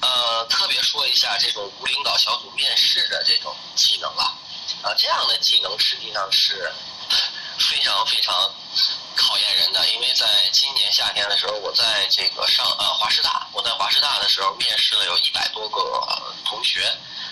[0.02, 4.36] 呃，特别说一下这种无领导小组面试的这种技能啊，
[4.84, 6.70] 啊，这样的技能实际上是。
[7.58, 8.54] 非常非常
[9.16, 15.82] 考验人的，因为在今年夏天的时候，我在这个上呃华师大，我在华师大的时候面试了有一百多个
[16.46, 16.82] 同学，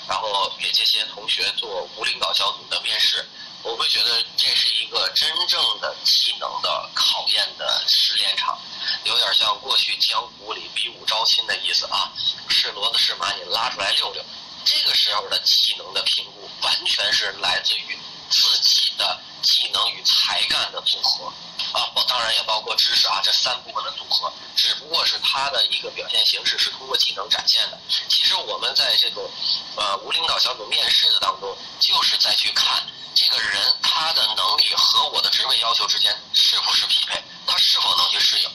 [0.07, 3.27] 然后给这些同学做无领导小组的面试，
[3.63, 8.57] 我会觉得这是一个真正的技能的考验的试炼场，
[9.03, 12.11] 有点像过去江湖里比武招亲的意思啊，
[12.47, 14.23] 是骡子是马你拉出来溜溜。
[14.65, 21.25] 这个时候的技能的评估，完全是来自于自己的技能与才干的组合
[21.73, 27.79] 啊，当然也包括知识啊，这三部分的组合，只不过是他的一个表现形式是通过技能展现的。
[27.87, 29.29] 其实我们在这种
[29.75, 38.49] 呃无领导小组面试的当中，就是在去看这个人他的能力和我的职位要求之间是不是匹配，他是否能去适应。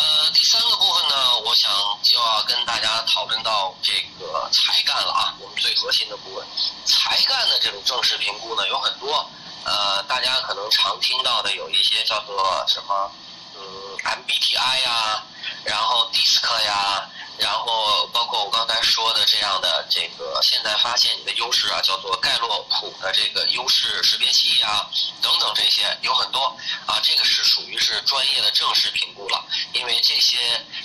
[0.00, 1.70] 呃，第三个部分呢，我想
[2.02, 6.46] 就要跟大家讨论到这个才干了啊，我们最核心的部分。
[6.86, 9.28] 才干的这种正式评估呢，有很多，
[9.64, 13.12] 呃，大家可能常听到的有一些叫做什么，
[13.56, 13.62] 嗯
[13.98, 15.22] ，MBTI 呀，
[15.64, 17.06] 然后 DISC 呀。
[17.40, 24.86] 然后包括我刚才说的这样的这个，现在发现你的优势啊，叫做盖洛普的这个优势识别器呀，
[25.22, 26.54] 等等这些有很多
[26.86, 30.36] 啊，这个是属于是专业的正式评估了，因为这些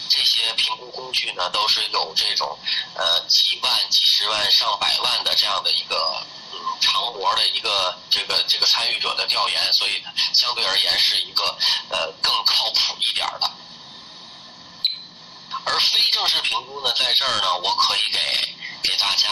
[0.09, 2.57] 这些评估工具呢，都是有这种
[2.95, 10.01] 呃几万、几十万、上百万的这样的一个嗯长模的一个这个这个参与者的调研，所以
[10.33, 11.43] 相对而言是一个
[11.89, 13.51] 呃更靠谱一点的。
[15.65, 19.27] 而非正式评估呢，在这儿呢，我可以给给大家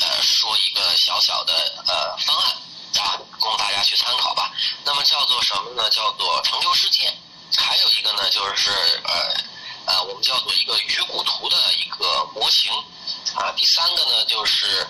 [0.00, 1.54] 呃说一个小小的
[1.86, 2.56] 呃方案
[2.98, 4.52] 啊，供大家去参考吧。
[4.84, 5.88] 那么叫做什么呢？
[5.90, 7.16] 叫做成就事件。
[7.56, 8.70] 还有一个呢，就是
[9.04, 9.32] 呃
[9.86, 12.72] 呃，我们叫做一个鱼骨图的一个模型
[13.34, 13.52] 啊。
[13.56, 14.86] 第三个呢，就是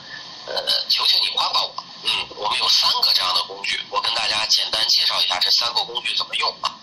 [0.47, 1.75] 呃，求求你夸夸我。
[2.03, 6.75] 嗯，我们有三个这样的工具，我跟大家简单介绍一下这三个工具怎么用啊。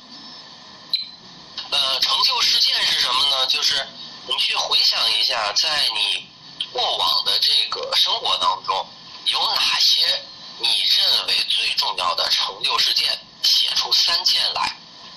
[1.72, 3.48] 呃，成就事件是什么呢？
[3.48, 3.88] 就是
[4.26, 6.26] 你去回想一下，在你
[6.72, 8.88] 过往的这个生活当中，
[9.26, 10.22] 有哪些
[10.60, 13.20] 你认为最重要的成就事件？
[13.44, 14.62] 写出三件来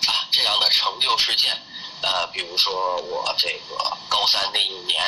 [0.09, 1.57] 啊，这样的成就事件。
[2.03, 5.01] 呃，比如说我这个高三那一年，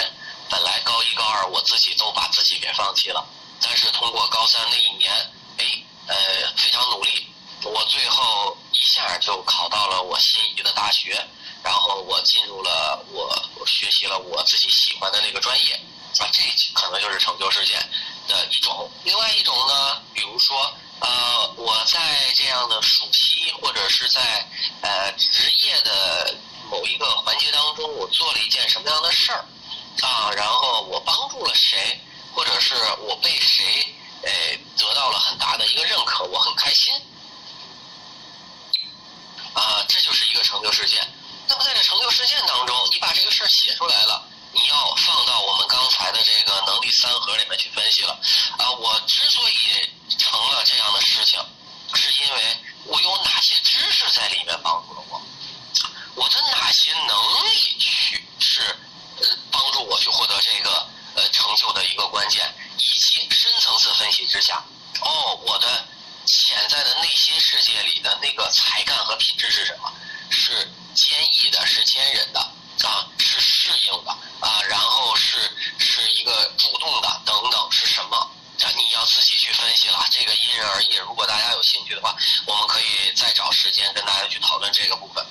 [0.48, 3.26] 本来高一高二我自己都把自己给放弃了，
[3.60, 5.12] 但是通过高三那一年，
[5.58, 5.66] 哎，
[6.06, 6.16] 呃，
[6.56, 7.28] 非常努力，
[7.64, 11.26] 我最后一下就考到了我心仪的大学。
[11.62, 15.74] 然后我进入了我我学习了我自己喜欢的那个专业
[16.18, 16.42] 啊，这
[16.72, 17.78] 可能就是成就事件
[18.26, 18.90] 的一种。
[19.04, 21.98] 另外一种呢，比如说呃，我在
[22.34, 24.46] 这样的暑期或者是在
[24.82, 26.34] 呃职业的
[26.70, 29.44] 某一个环节当中，我做了一件什么样的事儿
[30.02, 30.30] 啊？
[30.36, 32.00] 然后我帮助了谁，
[32.34, 34.30] 或者是我被谁呃
[34.76, 36.92] 得到了很大的一个认可，我很开心
[39.54, 41.06] 啊，这就是一个成就事件。
[41.48, 48.12] 那么在这成就事件当中，你把这个事儿写出来了，你要放到我们刚才的这个能力三盒里面去分析了。
[48.58, 49.56] 啊，我之所以
[50.18, 51.40] 成了这样的事情，
[51.94, 55.22] 是因为我有哪些知识在里面帮助了我，
[56.16, 58.60] 我的哪些能力去是
[59.16, 64.62] 呃帮助我去获得这个呃成就的一个关键，以及深层次分析之下，
[65.00, 65.88] 哦，我的
[66.26, 69.90] 潜在的内心世界里的那个才干和品质是什么？
[70.28, 70.70] 是。
[70.98, 72.40] 坚毅的，是坚忍的，
[72.82, 75.38] 啊，是适应的，啊，然后是
[75.78, 78.16] 是一个主动的，等等，是什么？
[78.16, 80.96] 啊，你要自己去分析了，这个因人而异。
[80.96, 85.24] 如果大家有兴趣的话，我们可以再找时间跟大家去讨论这个部分。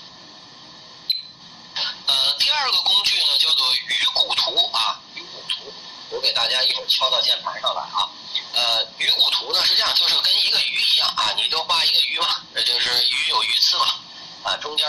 [2.07, 5.73] 呃，第二个工具呢，叫做鱼骨图啊，鱼骨图，
[6.11, 8.07] 我给大家一会儿敲到键盘上来啊。
[8.53, 13.99] 呃，鱼骨图呢是这样，就是跟一个鱼一样啊，你就画一个鱼嘛，那就是鱼有鱼刺嘛，
[14.43, 14.87] 啊，中间。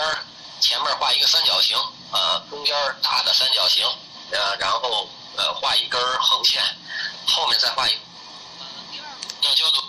[0.61, 1.77] 前面画一个三角形，
[2.11, 3.85] 呃，中间大的三角形，
[4.31, 6.61] 呃，然后呃画一根横线，
[7.27, 7.97] 后面再画一，
[9.41, 9.83] 那叫做，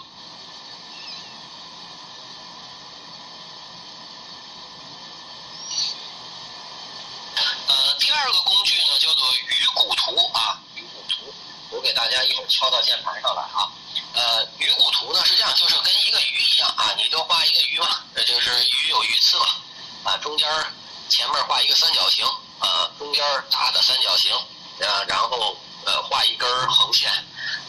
[7.67, 11.35] 呃，第二个工具呢叫做鱼骨图啊，鱼骨图，
[11.71, 13.71] 我给大家一会儿敲到键盘上来啊，
[14.15, 19.47] 呃，鱼骨图呢是这样，就是跟一个鱼一样啊，你就画一个鱼嘛，那就是鱼有鱼刺嘛。
[20.05, 20.49] 啊，中间
[21.09, 22.25] 前面画一个三角形，
[22.61, 24.33] 呃，中间大的三角形，
[24.79, 27.11] 呃，然后呃画一根横线，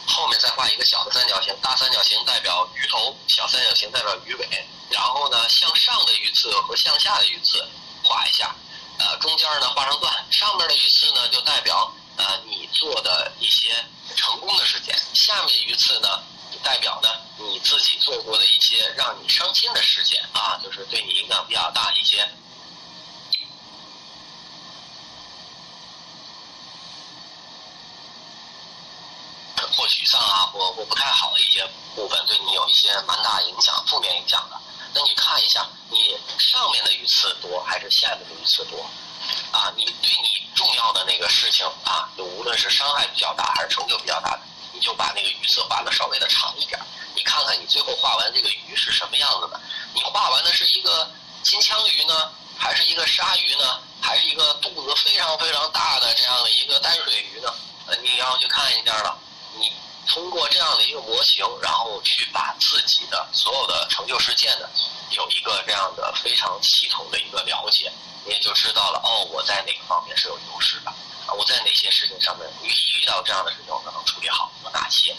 [0.06, 7.68] 后面再画一个小的三角形，大三角形代表鱼头，小三角形代表鱼尾，然后呢向上的鱼刺和向下的鱼刺
[8.02, 8.54] 画一下，
[8.98, 13.84] 呃，中间呢画上段，上面的鱼刺呢就代表呃你做的一些
[14.16, 16.22] 成功的事件，下面鱼刺呢。
[16.62, 17.08] 代表呢，
[17.44, 22.28] 你自己做过的一些让你伤心的事件啊，就是对你影响比较大一些。
[29.74, 34.60] 或沮丧啊，或或不太好的一些部分，对你有一些蛮大影响、负面影响的。
[34.94, 38.84] 那你看一下，你上面的鱼刺多还是下面的鱼刺多？
[39.50, 46.78] 啊，你对你重要的那个事情啊，就无论是伤害比较大还是成就比较大的，你就把那个鱼刺画的稍微的长一点。
[47.14, 49.60] 你看看你最后画完这个鱼是什么样子的？
[49.94, 51.10] 你画完的是一个
[51.42, 57.52] 金枪鱼呢，还是一个鲨鱼呢，还是一个肚子非常非常大的这样的一个淡水鱼呢？
[57.86, 59.18] 呃，你要去看一下了。
[59.58, 59.70] 你
[60.08, 64.68] 通过这样的一个模型，然后去把自己的所有的成就事件呢，
[65.10, 67.92] 有一个这样的非常系统的一个了解，
[68.24, 70.92] 你也就知道了哦，我在哪个方面是有优势的，
[71.36, 75.14] 我在哪些事情上面遇遇到这样的事情我能处理好，有哪些？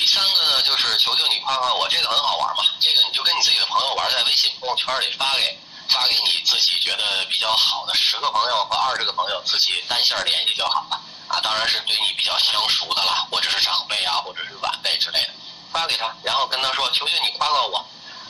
[0.00, 5.58] 第三个呢，就是求求你夸夸我，这个很好玩嘛，这个你就跟你自己的朋友玩，在微信朋友圈里发给
[5.90, 10.98] 发给你自己觉得比较好的十个朋友和二十个朋友，自己单线联系就好了。
[11.28, 15.34] 啊，当然是对你比较相熟的了，或者是长辈啊，或者是晚辈之类的，
[15.70, 17.76] 发给他，然后跟他说：“求求你夸夸我，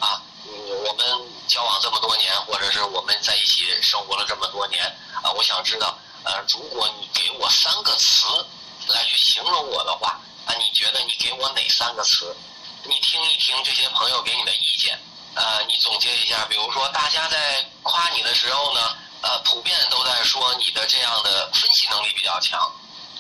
[0.01, 0.21] 啊，
[0.85, 1.07] 我们
[1.47, 4.85] 交往这么多年，或者是我们在一起生活了这么多年，
[5.23, 8.27] 啊，我想知道，呃，如果你给我三个词
[8.89, 10.21] 来去形容我的话，
[10.51, 12.35] 啊，你觉得你给我哪三个词？
[12.83, 14.99] 你听一听这些朋友给你的意见，
[15.37, 22.61] 呃，你总结一下，比如说大家在夸你的时候呢，呃，普遍都在说你的这样的分析能力比较强。”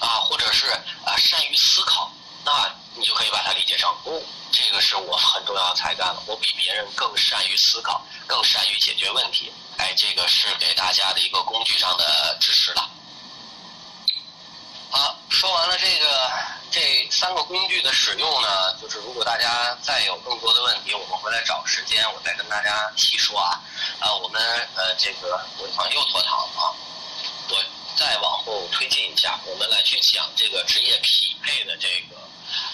[0.00, 0.70] 啊，或者是
[1.04, 2.10] 啊，善于思考，
[2.42, 4.20] 那你就可以把它理解成，哦，
[4.50, 9.52] 这个是我很重要的才干了，我比别人更善于思考，更善于解决问题。
[9.76, 12.90] 哎，这个是给大家的一个工具上的支持了。
[15.40, 16.30] 说完了这个
[16.70, 23.58] 这三个工具的使用呢，就是如果大家再有更多的问题，我们回来找时间，我再跟大家细说啊。
[24.00, 24.38] 啊，我们
[24.76, 26.76] 呃，这个我好像又拖堂了啊，
[27.48, 27.56] 我。
[27.96, 32.16] 再往后推进一下，我们来去讲这个职业匹配的这个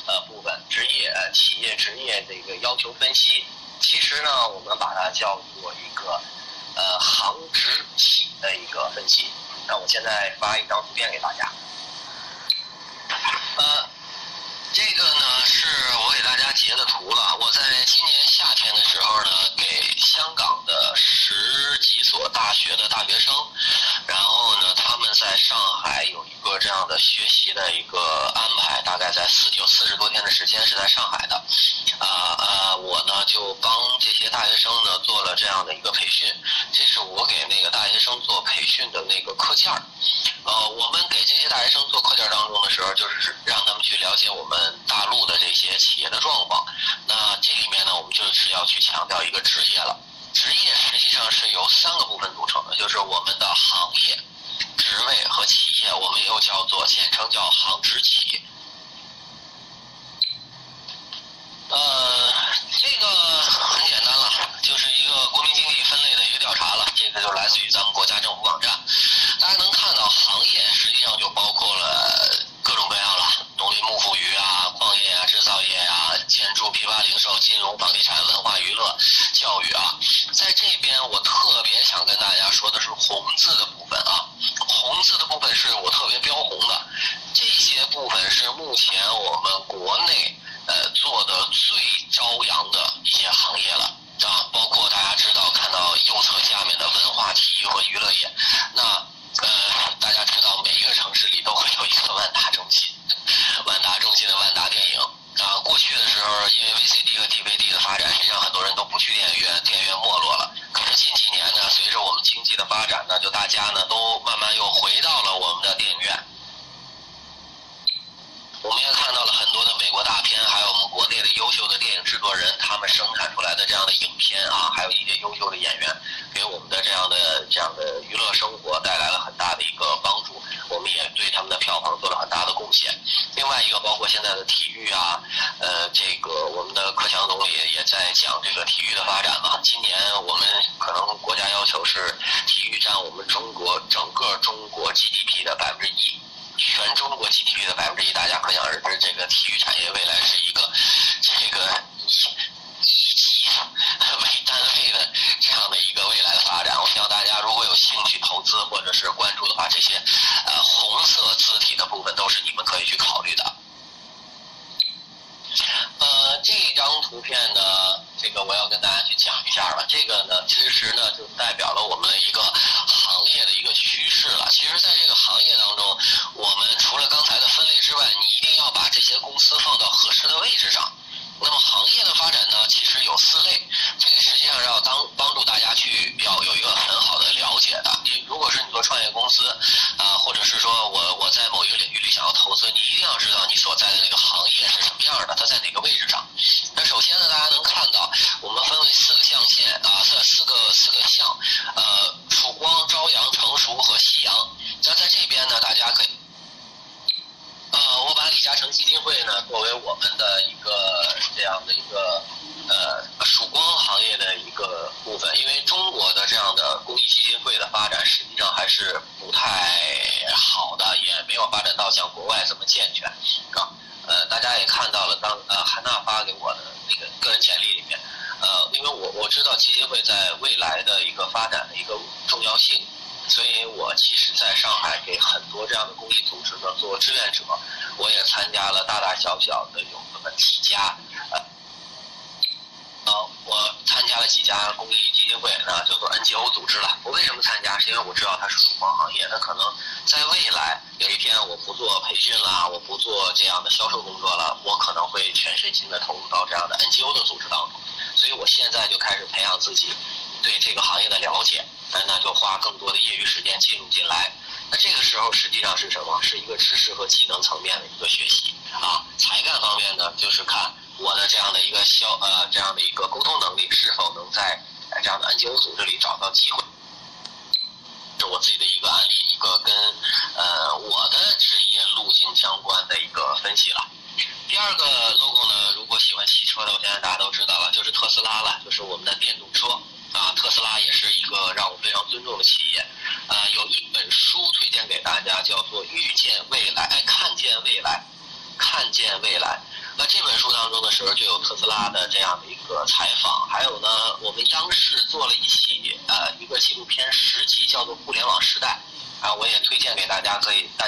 [0.07, 3.45] 呃部分，职业呃企业职业这个要求分析。
[3.81, 6.21] 其实呢，我们把它叫做一个
[6.75, 9.31] 呃行职企的一个分析。
[9.69, 11.49] 那我现在发一张图片给大家。
[13.59, 13.89] 呃，
[14.77, 15.67] 这个呢是
[16.05, 17.35] 我给大家截的图了。
[17.41, 19.65] 我在今年夏天的时候呢，给
[19.97, 21.33] 香港的十
[21.79, 23.33] 几所大学的大学生。
[24.07, 31.37] 然后呢，他们在上海有一个这样的学习的一个安排，大概在四有四十多天的时间是在上海的，
[31.99, 33.71] 啊啊，我呢就帮
[34.01, 36.27] 这些大学生呢做了这样的一个培训，
[36.73, 39.83] 这是我给那个大学生做培训的那个课件儿，
[40.45, 46.65] 呃，我们给这些大学生做课件当中的时候，就是让他们去了解我们大陆的这些企业的状况，
[47.07, 49.95] 那这里面呢，我们就是要去强调一个职业了。
[50.33, 54.19] 职业实际上是由三个部分组成的，就是我们的行业、
[54.77, 58.43] 职位和企业，我们又叫做简称叫行职企。
[61.69, 63.07] 呃，这个
[63.41, 64.31] 很简单了，
[64.63, 68.71] 就是一个国民经济分类的一个调查了，这个就来自于咱们国家政府网站。
[69.41, 78.97] 大家能看到，行业实际上就包括了各种各样了，农林牧副渔啊、矿业啊、制造业啊、建筑、批发零售、金融、房地产、文化娱乐。
[79.35, 79.99] 教育啊，
[80.33, 82.06] 在这边我特别想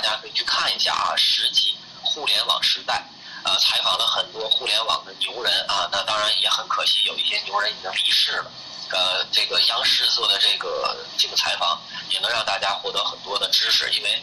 [0.09, 2.95] 大家可以去看一下啊，实际《互联网时代》，
[3.47, 8.51] 呃，采访了很多互联网的牛人啊，那当然也很可惜，有一些牛人已经离世了。
[8.91, 11.79] 呃，这个央视做的这个这个采访，
[12.09, 14.23] 也能让大家获得很多的知识，因为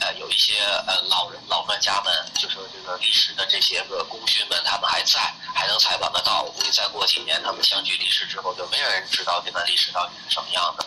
[0.00, 0.52] 呃有一些
[0.86, 6.42] 呃老人老专家们，就说这个历史的这些个功勋们，他们还在，还能采访得到。
[6.42, 10.84] 我估计再过几年，他们相继离世之后，就没有人知道这段历史到底是什么样的。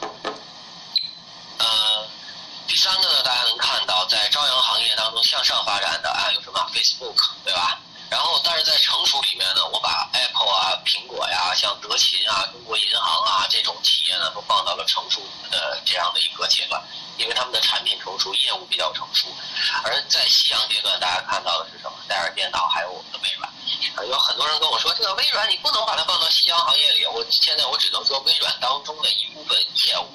[1.58, 1.95] 呃，
[2.76, 7.16] 第三个呢，大家能看到，在朝阳行业当中向上发展的啊，有什么 Facebook，
[7.46, 7.80] 对吧？
[8.10, 16.84] 然后，但是在成熟里面呢，我把 Apple 啊、苹果呀、像德勤啊、中国银行啊这种企业呢，都放到了成熟的这样的一个阶段，
[17.16, 19.28] 因为他们的产品成熟，业务比较成熟。
[19.86, 21.98] 而在夕阳阶段，大家看到的是什么？
[22.10, 23.50] 戴尔电脑还有我们的微软。
[23.96, 27.06] 啊有很多人跟我说，这个微软你不能把它放到夕阳行业里。
[27.06, 29.58] 我现在我只能说，微软当中的一部分
[29.88, 30.10] 业务，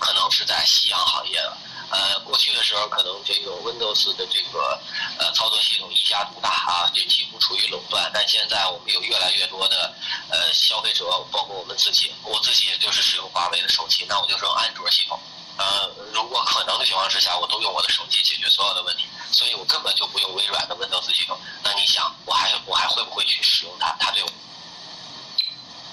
[0.00, 1.56] 可能是在夕阳行业了。
[1.90, 4.80] 呃，过去的时候可能这个 Windows 的这个
[5.18, 8.10] 呃操作系统一家独大啊，就几乎处于垄断。
[8.14, 9.92] 但现在我们有越来越多的
[10.30, 15.18] 呃消费者，包括我们自己，我自己就是使用华为的手机，那我就用安卓系统。
[15.58, 21.38] 呃，如果可能的情况之下，我都用我的手机解决所有的问题，所以我根本就不用微软的 Windows 系统。
[21.62, 23.94] 那你想，我还我还会不会去使用它？
[24.00, 24.28] 它对我，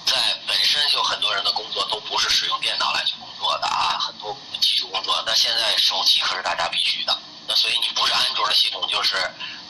[0.08, 4.36] 在本身就很多人的工作都不是使用电脑来去工作的啊，很多。
[4.60, 9.16] 技术工作，那现在手机可是大家必须的，那所以你不是安卓的系统就是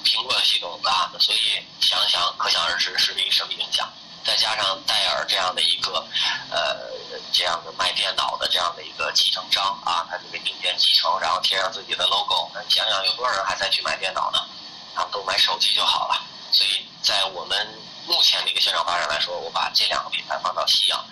[0.04, 3.88] 苹果的系统啊，所以想想可想而知是一个什么影响。
[4.24, 6.06] 再加上戴尔这样的一个
[6.50, 6.78] 呃
[7.32, 14.40] 这样的卖电脑的这样的一个继承商啊，它这个硬件继承，然后贴上自己的 logo，那你想想有多少人还在去买电脑呢？
[14.96, 16.26] 他们都买手机就好了。
[16.52, 17.68] 所以在我们
[18.08, 21.06] 目前的一个线上发展来说，我把这两个品牌放到夕阳。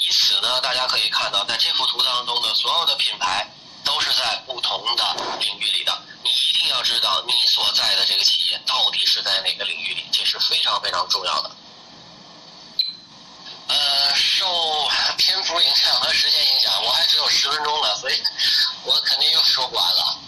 [0.00, 3.46] 以此呢，大家可以看到，在这幅图当中的所有的品牌
[3.84, 5.96] 都是在不同的领域里的。
[6.22, 11.50] 你一定要知道你所在的这个企业到底是在哪个领域里，这是非常非常重要的。
[13.68, 14.44] 呃，受
[15.16, 18.20] 篇幅影响和时间影响，我还只有十分钟了，所以
[18.84, 20.19] 我肯定又说不完了。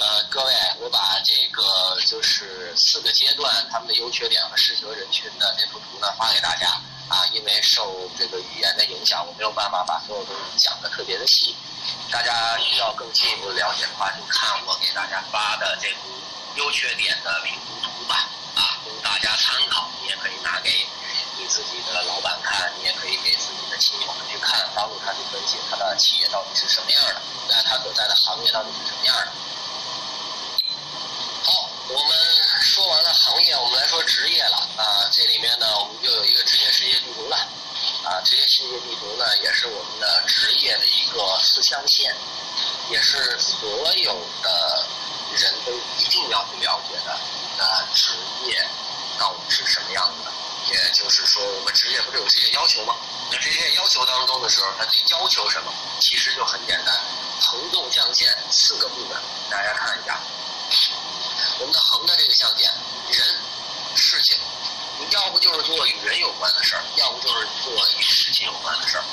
[0.00, 6.68] 呃，各位，我把这个就是四个阶段他们的优缺点和适合人群的这幅图呢发给大家
[7.10, 11.54] 啊，因为受这个语言的影响，我没有办法把所有东西讲的特别的细。
[12.10, 16.08] 大家需要更进一步了解的话，就看我给大家发的这幅
[16.56, 18.24] 优缺点的评估图吧，
[18.56, 19.90] 啊，供大家参考。
[20.00, 20.86] 你也可以拿给
[21.36, 27.20] 你自己的老板看，你也可以给自己的亲友们去看，帮助他去分析他的企业到底是什么样的，
[27.50, 29.32] 那他所在的行业到底是什么样的。
[31.92, 32.16] 我们
[32.62, 35.10] 说完了行业，我们来说职业了啊。
[35.10, 37.36] 这里面呢，我们就有一个职业世界地图了
[38.04, 38.20] 啊。
[38.24, 42.14] 职业世界地图呢，也是我们的职业的一个四象限，
[42.90, 44.86] 也是所有的
[45.34, 47.18] 人都一定要去了解的。
[47.58, 48.14] 那职
[48.46, 48.64] 业
[49.18, 50.30] 到底是什么样子的？
[50.72, 52.94] 也就是说，我们职业不是有职业要求吗？
[53.32, 55.72] 那职业要求当中的时候，它就要求什么？
[55.98, 56.94] 其实就很简单，
[57.40, 59.20] 横纵向线四个部分，
[59.50, 60.20] 大家看一下。
[61.60, 62.72] 我们的横的这个象限，
[63.12, 63.36] 人、
[63.94, 64.38] 事情，
[64.98, 69.04] 你要不就是做与人有关的事儿，要不就是做与事情有关的事儿。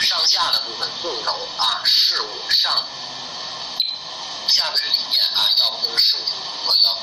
[0.00, 2.84] 上下的部分，纵轴啊，事物上，
[4.48, 6.98] 下的是理念啊，要不就是事物性工作，要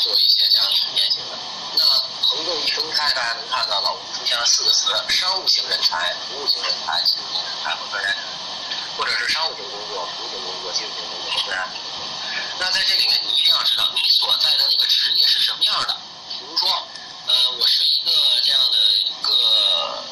[0.00, 1.38] 做一些这样理念性的。
[1.76, 1.84] 那
[2.24, 12.08] 横纵一分开，大家能看到了，我们出现了四个词：商务型人才、服务型人才、技术型人才和专家型人才，或者是商务型工作、服务型工作、技术型工作和专家型工作。
[12.58, 13.20] 那在这里面，
[13.64, 15.96] 知道你所在的那个职业是什么样的。
[16.28, 16.68] 比如说，
[17.26, 18.10] 呃，我是一个
[18.42, 20.04] 这样的一个，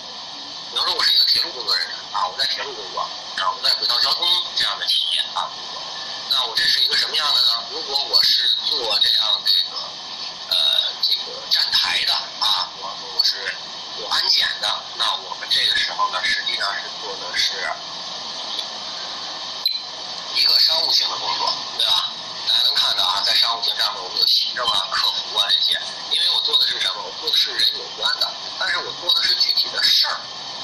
[0.71, 4.27] 比如说我是一个铁路工作人员啊，我在铁路工作啊，我在轨道交通
[4.57, 5.83] 这样的企业啊工作。
[6.31, 7.65] 那我这是一个什么样的呢？
[7.71, 9.77] 如果我是做这样这个，
[10.49, 10.57] 呃，
[11.03, 13.55] 这个站台的啊，我我是
[13.99, 17.69] 做安检的，那我们这个时候呢，实际上是做的是
[20.37, 22.13] 一个商务性的工作，对吧？
[22.47, 25.79] 大家能看到啊，在商务型上面，我们有行政啊、客服啊这些。
[26.11, 27.03] 因为我做的是什么？
[27.03, 30.15] 我做的是人有关的，但是我做的是具体的事儿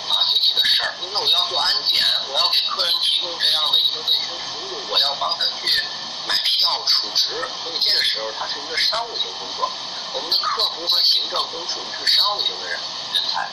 [0.08, 0.94] 啊，具体的事儿。
[1.02, 5.82] 因为我要做安检，我要给客人提供这样的一个卫生服务，我要帮他去
[6.26, 9.70] 买票、储值，所以这个时候它商务型工作。
[10.12, 12.78] 我们的客服和行政都属于是商务型的人
[13.12, 13.48] 人才。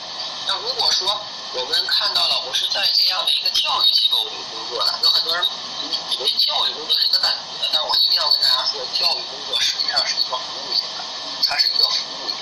[0.46, 1.20] 那如果说
[1.52, 5.44] 我们看到了，我是在这样的一个教育机构里工作的，有很多人
[5.82, 11.04] 以为教育工作是一个单独的，但我一定要跟大家说，教育工作实际上是一个服务型的，
[11.44, 12.36] 它是一个服务业，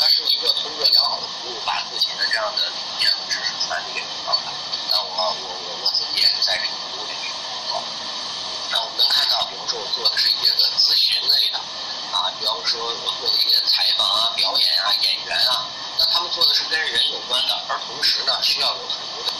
[0.00, 4.50] 它是一个通过良好的服务，把自己的这样的理念和知识传递给同胞的。
[4.90, 7.82] 那我我我我自己也是在这个服务领域工作。
[8.70, 9.06] 那我们能
[9.76, 11.58] 我做的是一些个咨询类的，
[12.12, 15.66] 啊，比方说我做的一些采访啊、表演啊、演员啊。
[15.98, 19.32] 那他们做的是跟人有关的，而同时呢，需要有很多的。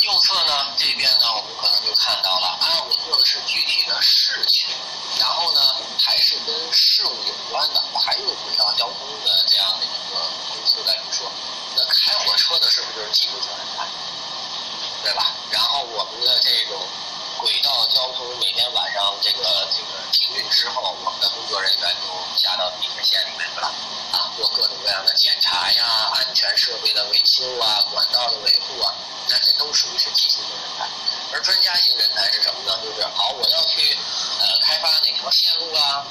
[0.00, 4.66] 右侧呢，这边呢，我们可能就看到了啊，我做的是具体的事情，
[5.18, 5.60] 然后呢，
[6.02, 11.30] 还是跟事物有关的，还有轨道交通的这样的一个公司来说，
[11.76, 13.86] 那开火车的是不是就是技术型人才？
[15.04, 15.32] 对吧？
[15.50, 16.80] 然后我们的这种
[17.40, 23.66] 轨道交通，每天晚上这个这个停运之后，我们的工作人员就下到地铁线里面去了。
[24.12, 28.92] 啊，做各种各样的检查呀，安全设备的维修啊，管道的维护啊，
[29.28, 30.86] 那这都属于是技术型人才。
[31.32, 32.78] 而专家型人才是什么呢？
[32.82, 33.96] 就是好，我要去
[34.40, 36.04] 呃开发哪条线路啊，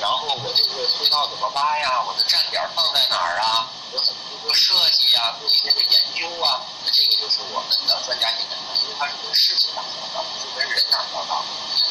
[0.00, 8.65] 然后我这个隧道怎么挖呀，我的站点放在哪儿啊，我怎么去做设计呀，做一些个研究啊，那这个就是我们的专家型人才，
[8.98, 11.44] 它是跟事情打交道，不是跟人打交道。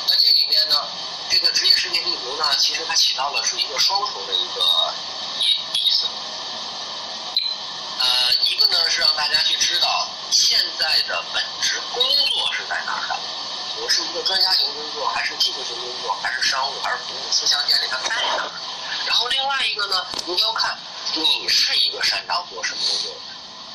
[0.08, 0.88] 那这里面呢，
[1.30, 4.93] 这个职业世界地图呢，其实它起到的是一个双重的一个。
[5.38, 5.51] 意
[5.84, 6.08] 意思，
[7.99, 13.20] 呃，一个呢是让大家去知道现在的本职工作是在哪儿的，
[13.82, 17.32] 我是一个专家型工作，还是技术型工作，还是商务，还是服务？
[17.32, 18.51] 四象限里它在哪儿？
[19.06, 20.80] 然后另外一个呢，你要看
[21.14, 23.20] 你是一个擅长做什么工作的。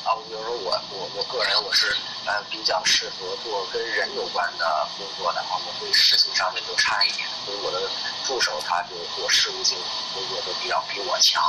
[0.09, 1.95] 啊，比如说我我我个人我是
[2.25, 7.81] 呃比较适合做跟人有关的工作的啊，我对事情上面就差一点，所以我的
[8.25, 9.77] 助手他就做事务性
[10.13, 11.41] 工作都比较比我强。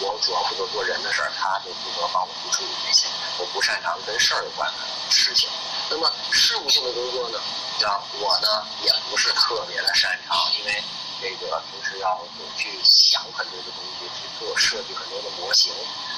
[0.00, 3.06] 我主要负责做人的事儿，他就负责帮我去处理这些。
[3.38, 5.48] 我不擅长跟事儿有关的事情。
[5.90, 7.38] 那么事务性的工作呢，
[7.86, 10.82] 啊，我呢也不是特别的擅长，因为。
[11.20, 12.18] 这个平时要
[12.56, 15.70] 去想很多的东西，去做设计很多的模型，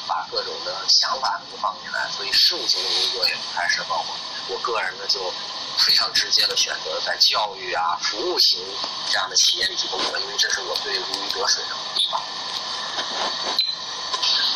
[0.07, 4.05] 把各种的想法能放进来，所以事务型的工作也不太适合我。
[4.49, 5.33] 我个人呢就
[5.79, 8.59] 非常直接的选择在教育啊、服务型
[9.11, 12.23] 这样的企业里去工作，因为这是我最如鱼得水的地方。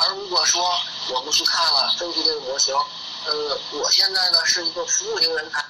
[0.03, 0.79] 而如果说
[1.09, 2.73] 我们去看了分析这个模型，
[3.25, 5.65] 呃，我现在呢是一个服务型人才。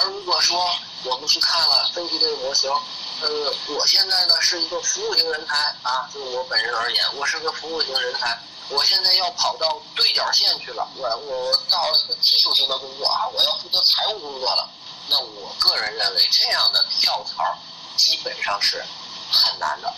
[0.00, 0.74] 而如果说
[1.04, 2.70] 我们去看了分析这个模型，
[3.20, 8.38] 呃，我现在呢是一个服务型人才啊，就我本人而言，我是个服务型人才。
[8.70, 14.68] 我现在要跑到对角线去了，我我到了一个技术型的工作啊，我要负责财务工作了。
[15.08, 17.42] 那我个人认为，这样的跳槽
[17.96, 18.84] 基本上是
[19.32, 19.92] 很难的，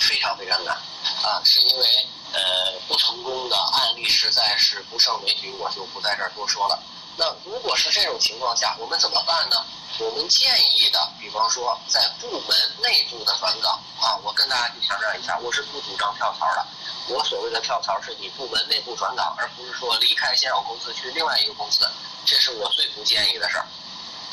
[0.00, 0.74] 非常非常难
[1.22, 1.86] 啊，是因为
[2.32, 2.40] 呃
[2.88, 6.82] 不成功的案例实在是不胜枚举，我就不在这儿多说了。
[7.18, 9.56] 那如果是这种情况下，我们怎么办呢？
[9.98, 16.64] 我们建议的，比方说在部门内部的转岗，啊，我跟大家去强调一下，我是不主张跳槽的。
[17.08, 21.84] 我所谓的跳槽是你部门内部转岗，而不是说离开现有公司去另外一个公司，
[22.24, 23.66] 这是我最不建议的事儿。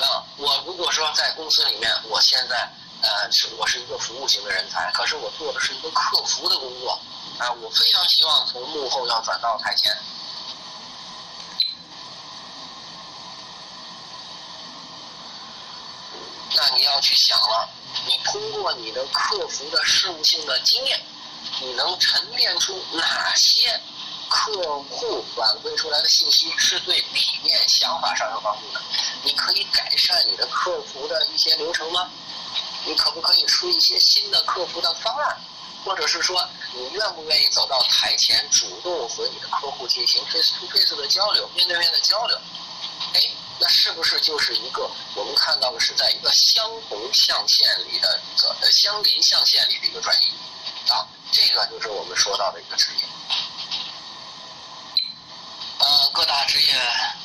[0.05, 2.69] 啊，我如果说在公司里面，我现在
[3.01, 6.99] 呃是我是一个服务型的人才，可是我做的是一个客服的工作，
[7.39, 9.91] 啊，我非常希望从幕后要转到台前。
[16.55, 17.69] 那你要去想了，
[18.07, 20.99] 你通过你的客服的事务性的经验，
[21.61, 23.79] 你能沉淀出哪些
[24.29, 28.81] 客户反馈出来的信息是对理念想法上有帮助的？
[29.23, 32.09] 你可以改善你的客服的一些流程吗？
[32.85, 35.37] 你可不可以出一些新的客服的方案？
[35.83, 42.39] 或者是说，你愿不愿意走到台前，主动和你的客户进行 face to face 的交流，面对面的交流？
[43.57, 50.27] 那是不是就是一个我们看到的是在一个相同象限里的一个呃相邻象限里的一个转移
[50.91, 51.07] 啊？
[51.31, 53.03] 这个就是我们说到的一个职业。
[55.77, 56.73] 呃，各大职业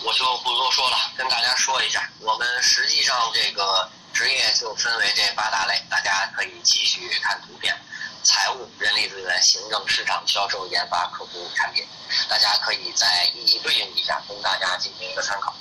[0.02, 7.76] 我就不多说了，跟大家说一下，我们实际上这个职业就分为这八大类，大家可以继续看图片：
[8.24, 11.86] 财务、人力资源、行政、市场、销售、研发、客服、产品，
[12.28, 15.54] 大家可以再一一对应一下，供大家进行一个参考。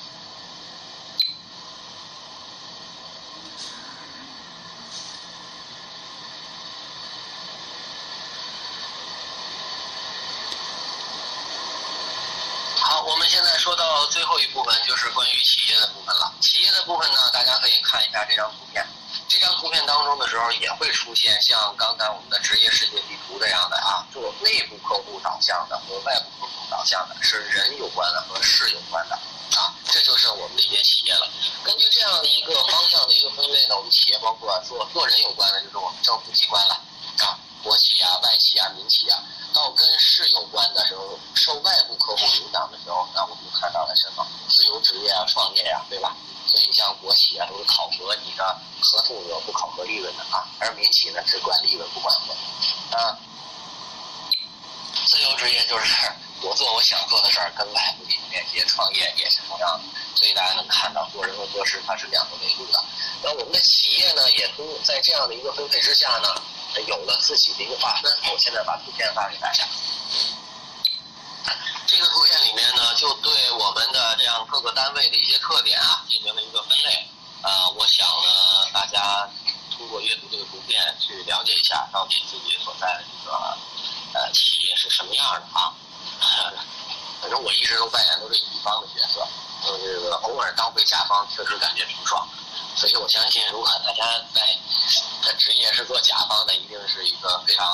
[13.06, 16.32] 我们现在说到最后一部分，就是关于企业的部分了。
[16.40, 18.86] 企业的部分呢，大家可以看一下这张图片。
[19.28, 29.16] 这张图片当中的时候，也会出现像刚才我们的职业世界地图这样的啊，做内部客户导向的和外部客户导向的，是人有关的和事有关的
[29.58, 29.74] 啊。
[29.90, 31.28] 这就是我们的一些企业了。
[31.64, 36.80] 根据这样的一个方向的一个分类呢，我们企业包括做做人有关的，就是我们政府机关了。
[37.64, 39.20] 国企啊、外企啊、民企啊，
[39.54, 44.26] 到跟市有关的时候，受外部客户影响的时候，那我们就看到了什么？
[44.50, 46.16] 自由职业啊、创业呀，对吧？
[46.48, 52.34] 所以像国企啊，都是考核你的合同额，不考核利润的啊；而民企呢，只管利润不管合。
[52.98, 53.18] 啊，
[55.06, 55.94] 自由职业就是
[56.42, 59.84] 我做我想做的事儿，跟外部进行链接；创业也是同样的。
[60.16, 62.84] 所以大家能看到，做人和做事它是两个维度的。
[63.22, 66.42] 那我们的企业呢，也都在这样的一个分配之下呢。
[66.88, 69.64] 有了自己的一个划分，我现在把图片发给大家。
[71.88, 77.10] 这个图片里面呢，就对我们的这样各个单位的一些特点啊，进行了一个分类。
[77.42, 79.28] 呃，我想呢，大家
[79.76, 83.58] 通过阅读这个图片去了解一下，到底自己所在的这个
[84.14, 85.74] 呃企业是什么样的啊。
[87.22, 89.28] 反正我一直都扮演都是乙方的角色，
[89.66, 92.28] 就是偶尔当回甲方，确实感觉挺爽。
[92.80, 94.40] 所以我相信，如果大家在
[95.22, 97.68] 的职业是做甲方的，一定是一个非常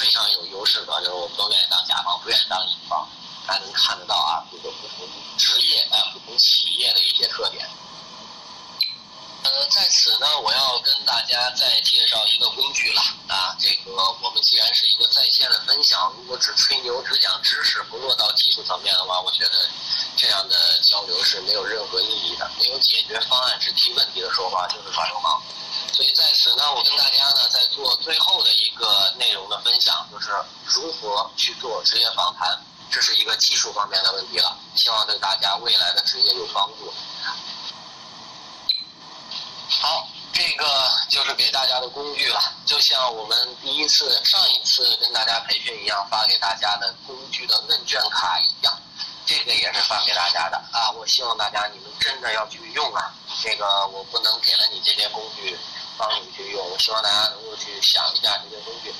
[0.00, 3.08] 非常有优势的，就是我们都愿意当甲方，不愿意当乙方。
[3.46, 5.06] 大家能看得到啊，这个不同
[5.38, 7.64] 职业啊、不同企业的一些特点。
[9.44, 13.54] 呃，在此呢，我要跟大家再介绍一个工具了啊。
[13.60, 13.92] 这个
[14.22, 19.68] 我们既然是一个在线的分享，如果只吹牛、只讲知识，不落到技术层面的话，我觉得
[20.16, 22.50] 这样的交流是没有任何意义的。
[22.58, 25.42] 没有解决方案，只提问题的说话就是耍流氓。
[25.92, 30.30] 所以在此呢，我跟大家呢在做最后的一个内容的分享，就是
[30.64, 32.58] 如何去做职业访谈，
[32.90, 36.90] 这是一个技术方面的问题了，希望对大家未来的职业有帮助。
[39.84, 40.64] 好，这个
[41.10, 48.72] 就是给大家的工具了，就像我们第一次、上一次跟大家培训一样，发给大家的工具的问卷卡一样，
[49.26, 50.90] 这个也是发给大家的啊。
[50.92, 53.12] 我希望大家你们真的要去用啊，
[53.42, 55.54] 这个我不能给了你这些工具，
[55.98, 56.66] 帮你去用。
[56.70, 58.90] 我希望大家能够去想一下这些工具，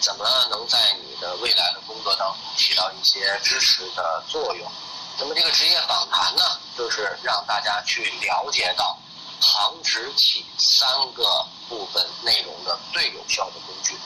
[0.00, 4.70] 怎么能在你的未来的工作当中起到一些支持的作用。
[5.18, 6.44] 那么这个职业访谈呢，
[6.76, 8.96] 就是让大家去了解到。
[9.40, 13.96] 旁直起三个部分内容的最有效的工具。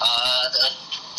[0.00, 0.68] 呃呃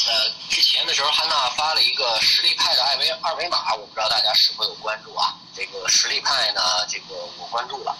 [0.07, 5.33] 呃，之前的时候，汉娜发了一个实力派的二维二维码，我不知道大家是否有关注啊？
[5.55, 7.95] 这个实力派呢，这个我关注了。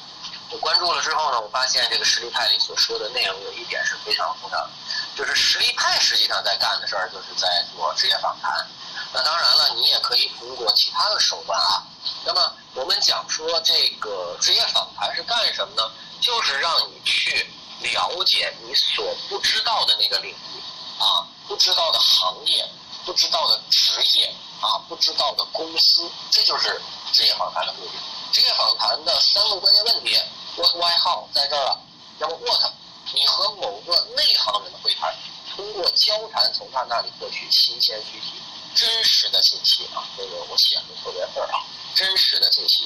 [0.52, 4.70] 我关注了之后呢，我发现这个实力派里所说的内容有一点是非常重要的，
[5.16, 8.68] 就是实力派实际上在干的事儿，就是在做职业访谈。
[9.12, 11.82] 那当然了，你也可以通过其他的手段啊。
[12.24, 15.92] 那么我们讲说这个职业访谈是干什么呢？
[16.22, 17.46] 就是让你去
[17.82, 22.68] 了解你所不知道的那个领域啊，不知道的行业，
[23.06, 26.82] 不知道的职业啊，不知道的公司，这就是
[27.12, 27.92] 职业访谈的目的。
[28.32, 30.18] 职业访谈的三个关键问题
[30.56, 31.80] ：What、Why、How，在这儿了。
[32.18, 32.72] 那么 What
[33.14, 35.14] 你和某个内行人的会谈，
[35.56, 38.42] 通过交谈从他那里获取新鲜具体、
[38.76, 41.64] 真实的信息啊，这个我写的特别字啊，
[41.96, 42.86] 真实的信息。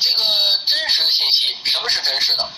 [0.00, 0.24] 这个
[0.66, 2.48] 真实的信息，什么是真实的？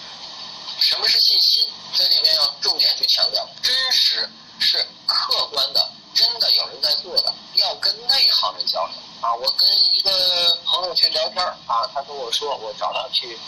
[0.80, 1.68] 什么是信息？
[1.94, 4.28] 在这边要重点去强调，真实
[4.59, 9.34] 是客观的，真的有人在做的，要跟内行人交流啊。
[9.34, 13.38] 我跟一个朋友去聊天啊，他跟我说，我找他去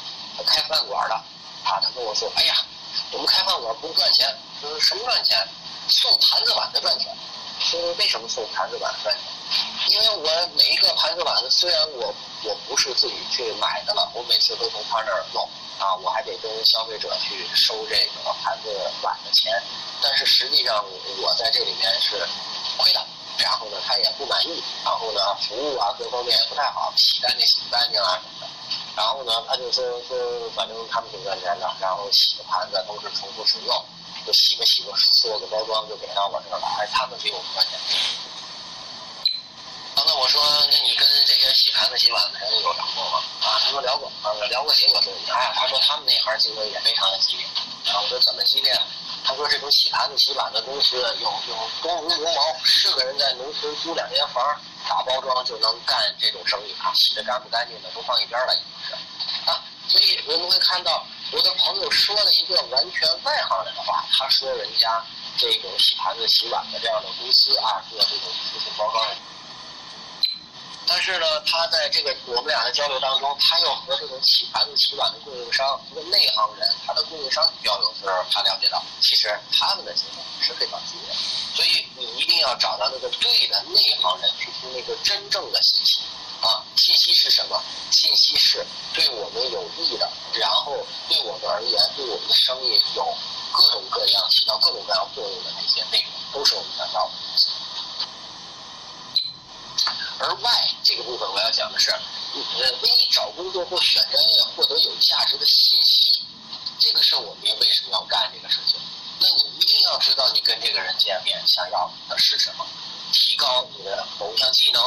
[0.45, 1.15] 开饭馆的
[1.65, 2.55] 啊，他跟我说，哎呀，
[3.13, 5.49] 我们开饭馆不赚钱，说什么赚钱？
[5.89, 7.17] 送盘子碗的赚钱。
[7.67, 9.23] 说为什么送盘子碗赚钱？
[9.91, 12.15] 因为我每一个盘子碗，虽然我
[12.45, 15.49] 我不是自己去买的了，我每次都从他那儿弄。
[15.79, 18.71] 啊，我还得跟消费者去收这个盘子
[19.03, 19.63] 碗的钱，
[20.01, 20.83] 但是实际上
[21.21, 22.17] 我在这里面是
[22.79, 23.07] 亏的。
[23.37, 28.47] 然后呢，他也不满意，然后呢，服务啊各方面也不太好，洗干净洗不干净啊什么的。
[28.97, 30.17] 然后呢，他就说说，
[30.57, 33.85] 反正他们挺赚钱的，然后洗的盘子都是重复使用，
[34.27, 37.79] 就洗吧洗吧，做个包装就给到我这儿了，还他们比我们赚钱。
[39.95, 43.23] 刚才我说，那你跟这些洗盘子、洗碗的人有聊过吗？
[43.41, 47.47] 啊，他说聊过，啊，聊过，结果是，哎，他说他们那行竞争也非常的激烈。
[47.87, 48.77] 啊，我说怎么激烈？
[49.25, 59.51] 他说这种洗盘子、洗碗的公司有有多如牛毛，是个人在农村租两间房，打包装就能干这种生意啊，洗的干不干净的都放一边了，已经是。
[59.51, 65.05] 啊，所以我们会看到，我的朋友说了一个完全外行人的话，他说人家
[65.37, 69.05] 这种洗盘子、洗碗的这样的公司啊，做这种服性包装。
[70.89, 81.13] 但是呢，他在这个我们俩的交流当中，他又和这种洗盘子、洗碗的供应商，一个内行人，他的供应商交流时候，他了解到，其实他们的竞争是非常激烈。
[81.57, 86.03] 所以你一定要找到那个对的内行人，去听那个真正的信息。
[86.43, 87.63] 啊，信息是什么？
[87.91, 90.77] 信息是对我们有益的，然后
[91.09, 93.15] 对我们而言，对我们的生意有
[93.53, 97.13] 各种各样起到各种各样作用的那些内容，都是我们想要的。
[100.19, 102.01] 而外这个部分，我要讲的是，呃，
[102.83, 106.23] 为你找工作或选专业获得有价值的信息，
[106.79, 108.79] 这个是我们为什么要干这个事情？
[109.21, 112.67] 那你一定要知道，你跟这个人见面想要的是什么？
[113.13, 114.83] 提高你的某项技能，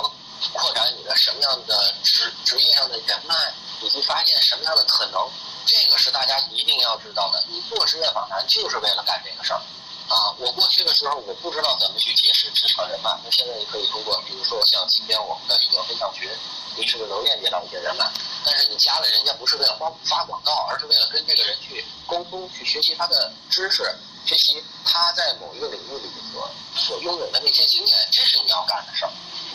[0.53, 3.35] 扩展你的什么样的职职业上的人脉，
[3.81, 5.29] 以及发现什么样的可能，
[5.65, 7.43] 这个是大家一定要知道的。
[7.47, 9.61] 你做职业访谈就是为了干这个事儿。
[10.09, 16.27] 啊，我过去的时候我不知道怎么去结识职场人脉，那现在你可以通过，比如说像今天我们的一个分享群，
[16.75, 18.09] 你是不是能链接到一些人脉？
[18.43, 23.83] 但是你加了人家不是为了发发广告，而是为了跟这个人去沟通，去学习他的知识，
[24.25, 29.11] 学习他在某一个领域里所所拥有的那些经验，这是你要干的事儿。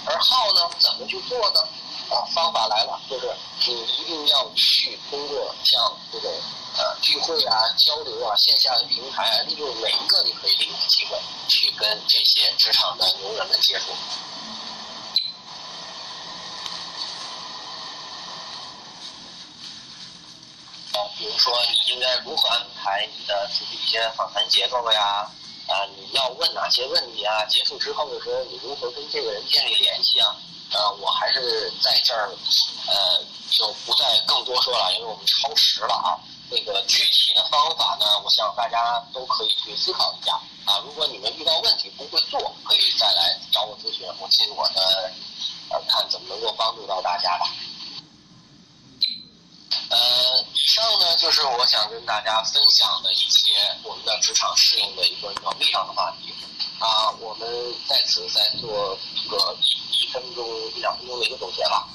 [0.07, 1.61] 而号呢，怎么去做呢？
[2.11, 3.35] 啊，方法来了，就是
[3.67, 6.31] 你一定要去通过像这种。
[6.77, 11.17] 呃，聚会啊，交流啊，线下的平台啊，利用每一个你可以利用的机会，
[11.49, 13.93] 去跟这些职场的牛人们接触。
[20.99, 25.31] 啊，比如说你应该如何安排你的自己一些访谈结构呀？
[25.75, 27.45] 啊你要问哪些问题啊？
[27.47, 30.37] 结束之后的时候，你如何跟这个人建立联系啊？
[30.71, 32.31] 呃，我还是在这儿，
[32.87, 33.21] 呃，
[33.51, 36.15] 就不再更多说了，因为我们超时了啊。
[36.51, 40.79] 那个具体的方法呢，我想大家都可以去思考一下啊。
[40.85, 45.11] 如果你们遇到问题不会做，可以再来找我咨询，我尽我的
[45.71, 47.51] 呃看怎么能够帮助到大家吧。
[49.95, 56.35] 呃，以上呢就是我想跟大家分享的一些我们的职场适应的一个能力上的话题
[56.81, 57.15] 啊。
[57.21, 57.49] 我们
[57.89, 59.57] 在此再做一个
[59.93, 61.87] 一分钟一两分钟的一个总结吧。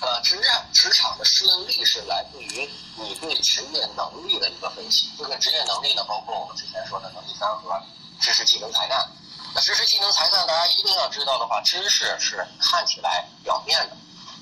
[0.00, 0.42] 呃，职业
[0.72, 5.08] 职场的适应力是来自于你对职业能力的一个分析。
[5.16, 7.80] 这个职业能力呢，包括我们之前说的能力三和：
[8.20, 9.08] 知识、技能、才干。
[9.54, 13.96] 那知识、技能、才干，大家一定要知道的话，知识是看起来表面的，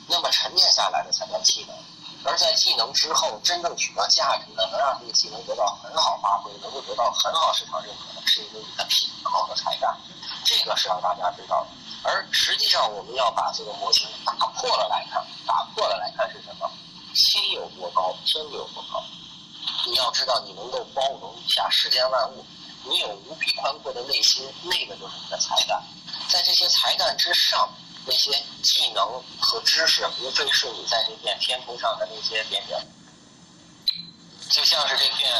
[0.09, 1.77] 那么沉淀下来的才叫技能。
[2.25, 9.97] 而在技能之后，真正取得价值的，能让这个技能得到很好发挥，能够得到很好市场认可的，是因为你的品格和才干。
[10.45, 11.69] 这个是让大家知道的。
[12.05, 16.71] 而实际上，我们要把这个模型打破了来看，打破了来看是什么？
[17.15, 19.03] 心有多高，天就有多高。
[19.87, 22.45] 你要知道，你能够包容一下世间万物，
[22.85, 25.83] 你有无比宽阔的内心，那个就是你的才干。
[26.29, 27.69] 在这些才干之上，
[28.05, 28.31] 那些
[28.63, 32.85] 技能和知识，无非是你在这片天空上的那些点点，
[34.51, 35.31] 就像是这片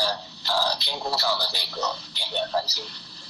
[0.47, 2.85] 呃天空上的这个点点繁星。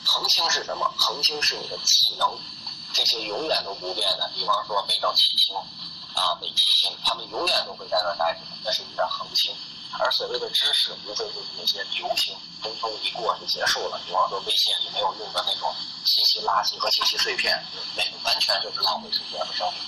[0.05, 0.93] 恒星是什么？
[0.99, 2.39] 恒星是你的技能。
[2.95, 5.57] 这些永远都不变的，比方说北斗七星，
[6.14, 9.51] 啊，北极星，它们永远都会在那儿待着，那是你的恒星。
[9.99, 14.01] 而所谓的知识，无非就是那些流行，匆匆一过就结束了。
[14.07, 15.74] 比方说微信里没有用的那种
[16.05, 17.62] 信息垃圾和信息碎片，
[17.95, 19.82] 那完全就是浪费时间和生命。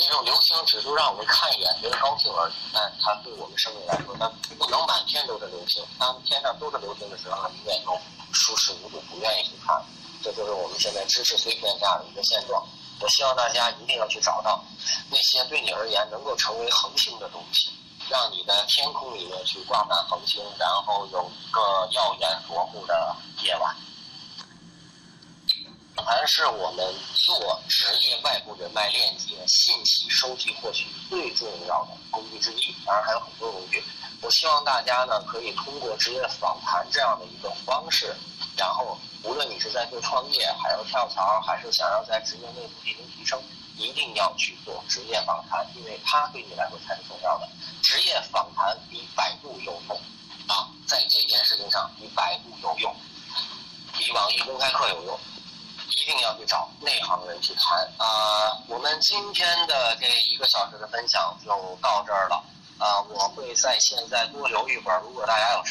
[0.00, 4.26] 那种流行只是让我们看一眼觉得高兴而已，但它对我们生命来说，它
[4.58, 5.84] 不能满天都是流行。
[5.98, 7.96] 当天上都是流行的时候，你也又
[8.32, 9.80] 舒适无度，不愿意去看。
[10.22, 12.66] 这就是我们现在知识碎片下的一个现状。
[13.00, 14.64] 我希望大家一定要去找到
[15.10, 17.70] 那些对你而言能够成为恒星的东西，
[18.08, 21.60] 让你的天空里面去挂满恒星，然后有一个
[21.92, 23.74] 耀眼夺目的夜晚。
[26.04, 32.74] 还是我们做职业外部人脉链接、信息收集获取最重要的工具之一。
[32.84, 33.82] 当然还有很多工具。
[34.20, 38.14] 我希望大家呢可以通过职业访谈这样的一个方式，
[38.56, 38.98] 然后。
[39.24, 43.40] 无论你是在做创业，还要跳槽，还是想要在职业内部进行提升，
[43.76, 47.48] 一定要去做职业访谈，因为它对你来说才是重要的。
[47.82, 49.96] 职业访谈比百度有用
[50.46, 52.94] 啊，在这件事情上比百度有用，
[53.98, 55.18] 比网易公开课有用。
[55.94, 58.56] 一定要去找内行人去谈啊！
[58.66, 61.50] 我们今天的这一个小时的分享就
[61.82, 62.36] 到这儿了
[62.78, 62.98] 啊！
[63.10, 65.70] 我会在线再多留一会儿，如果大家有什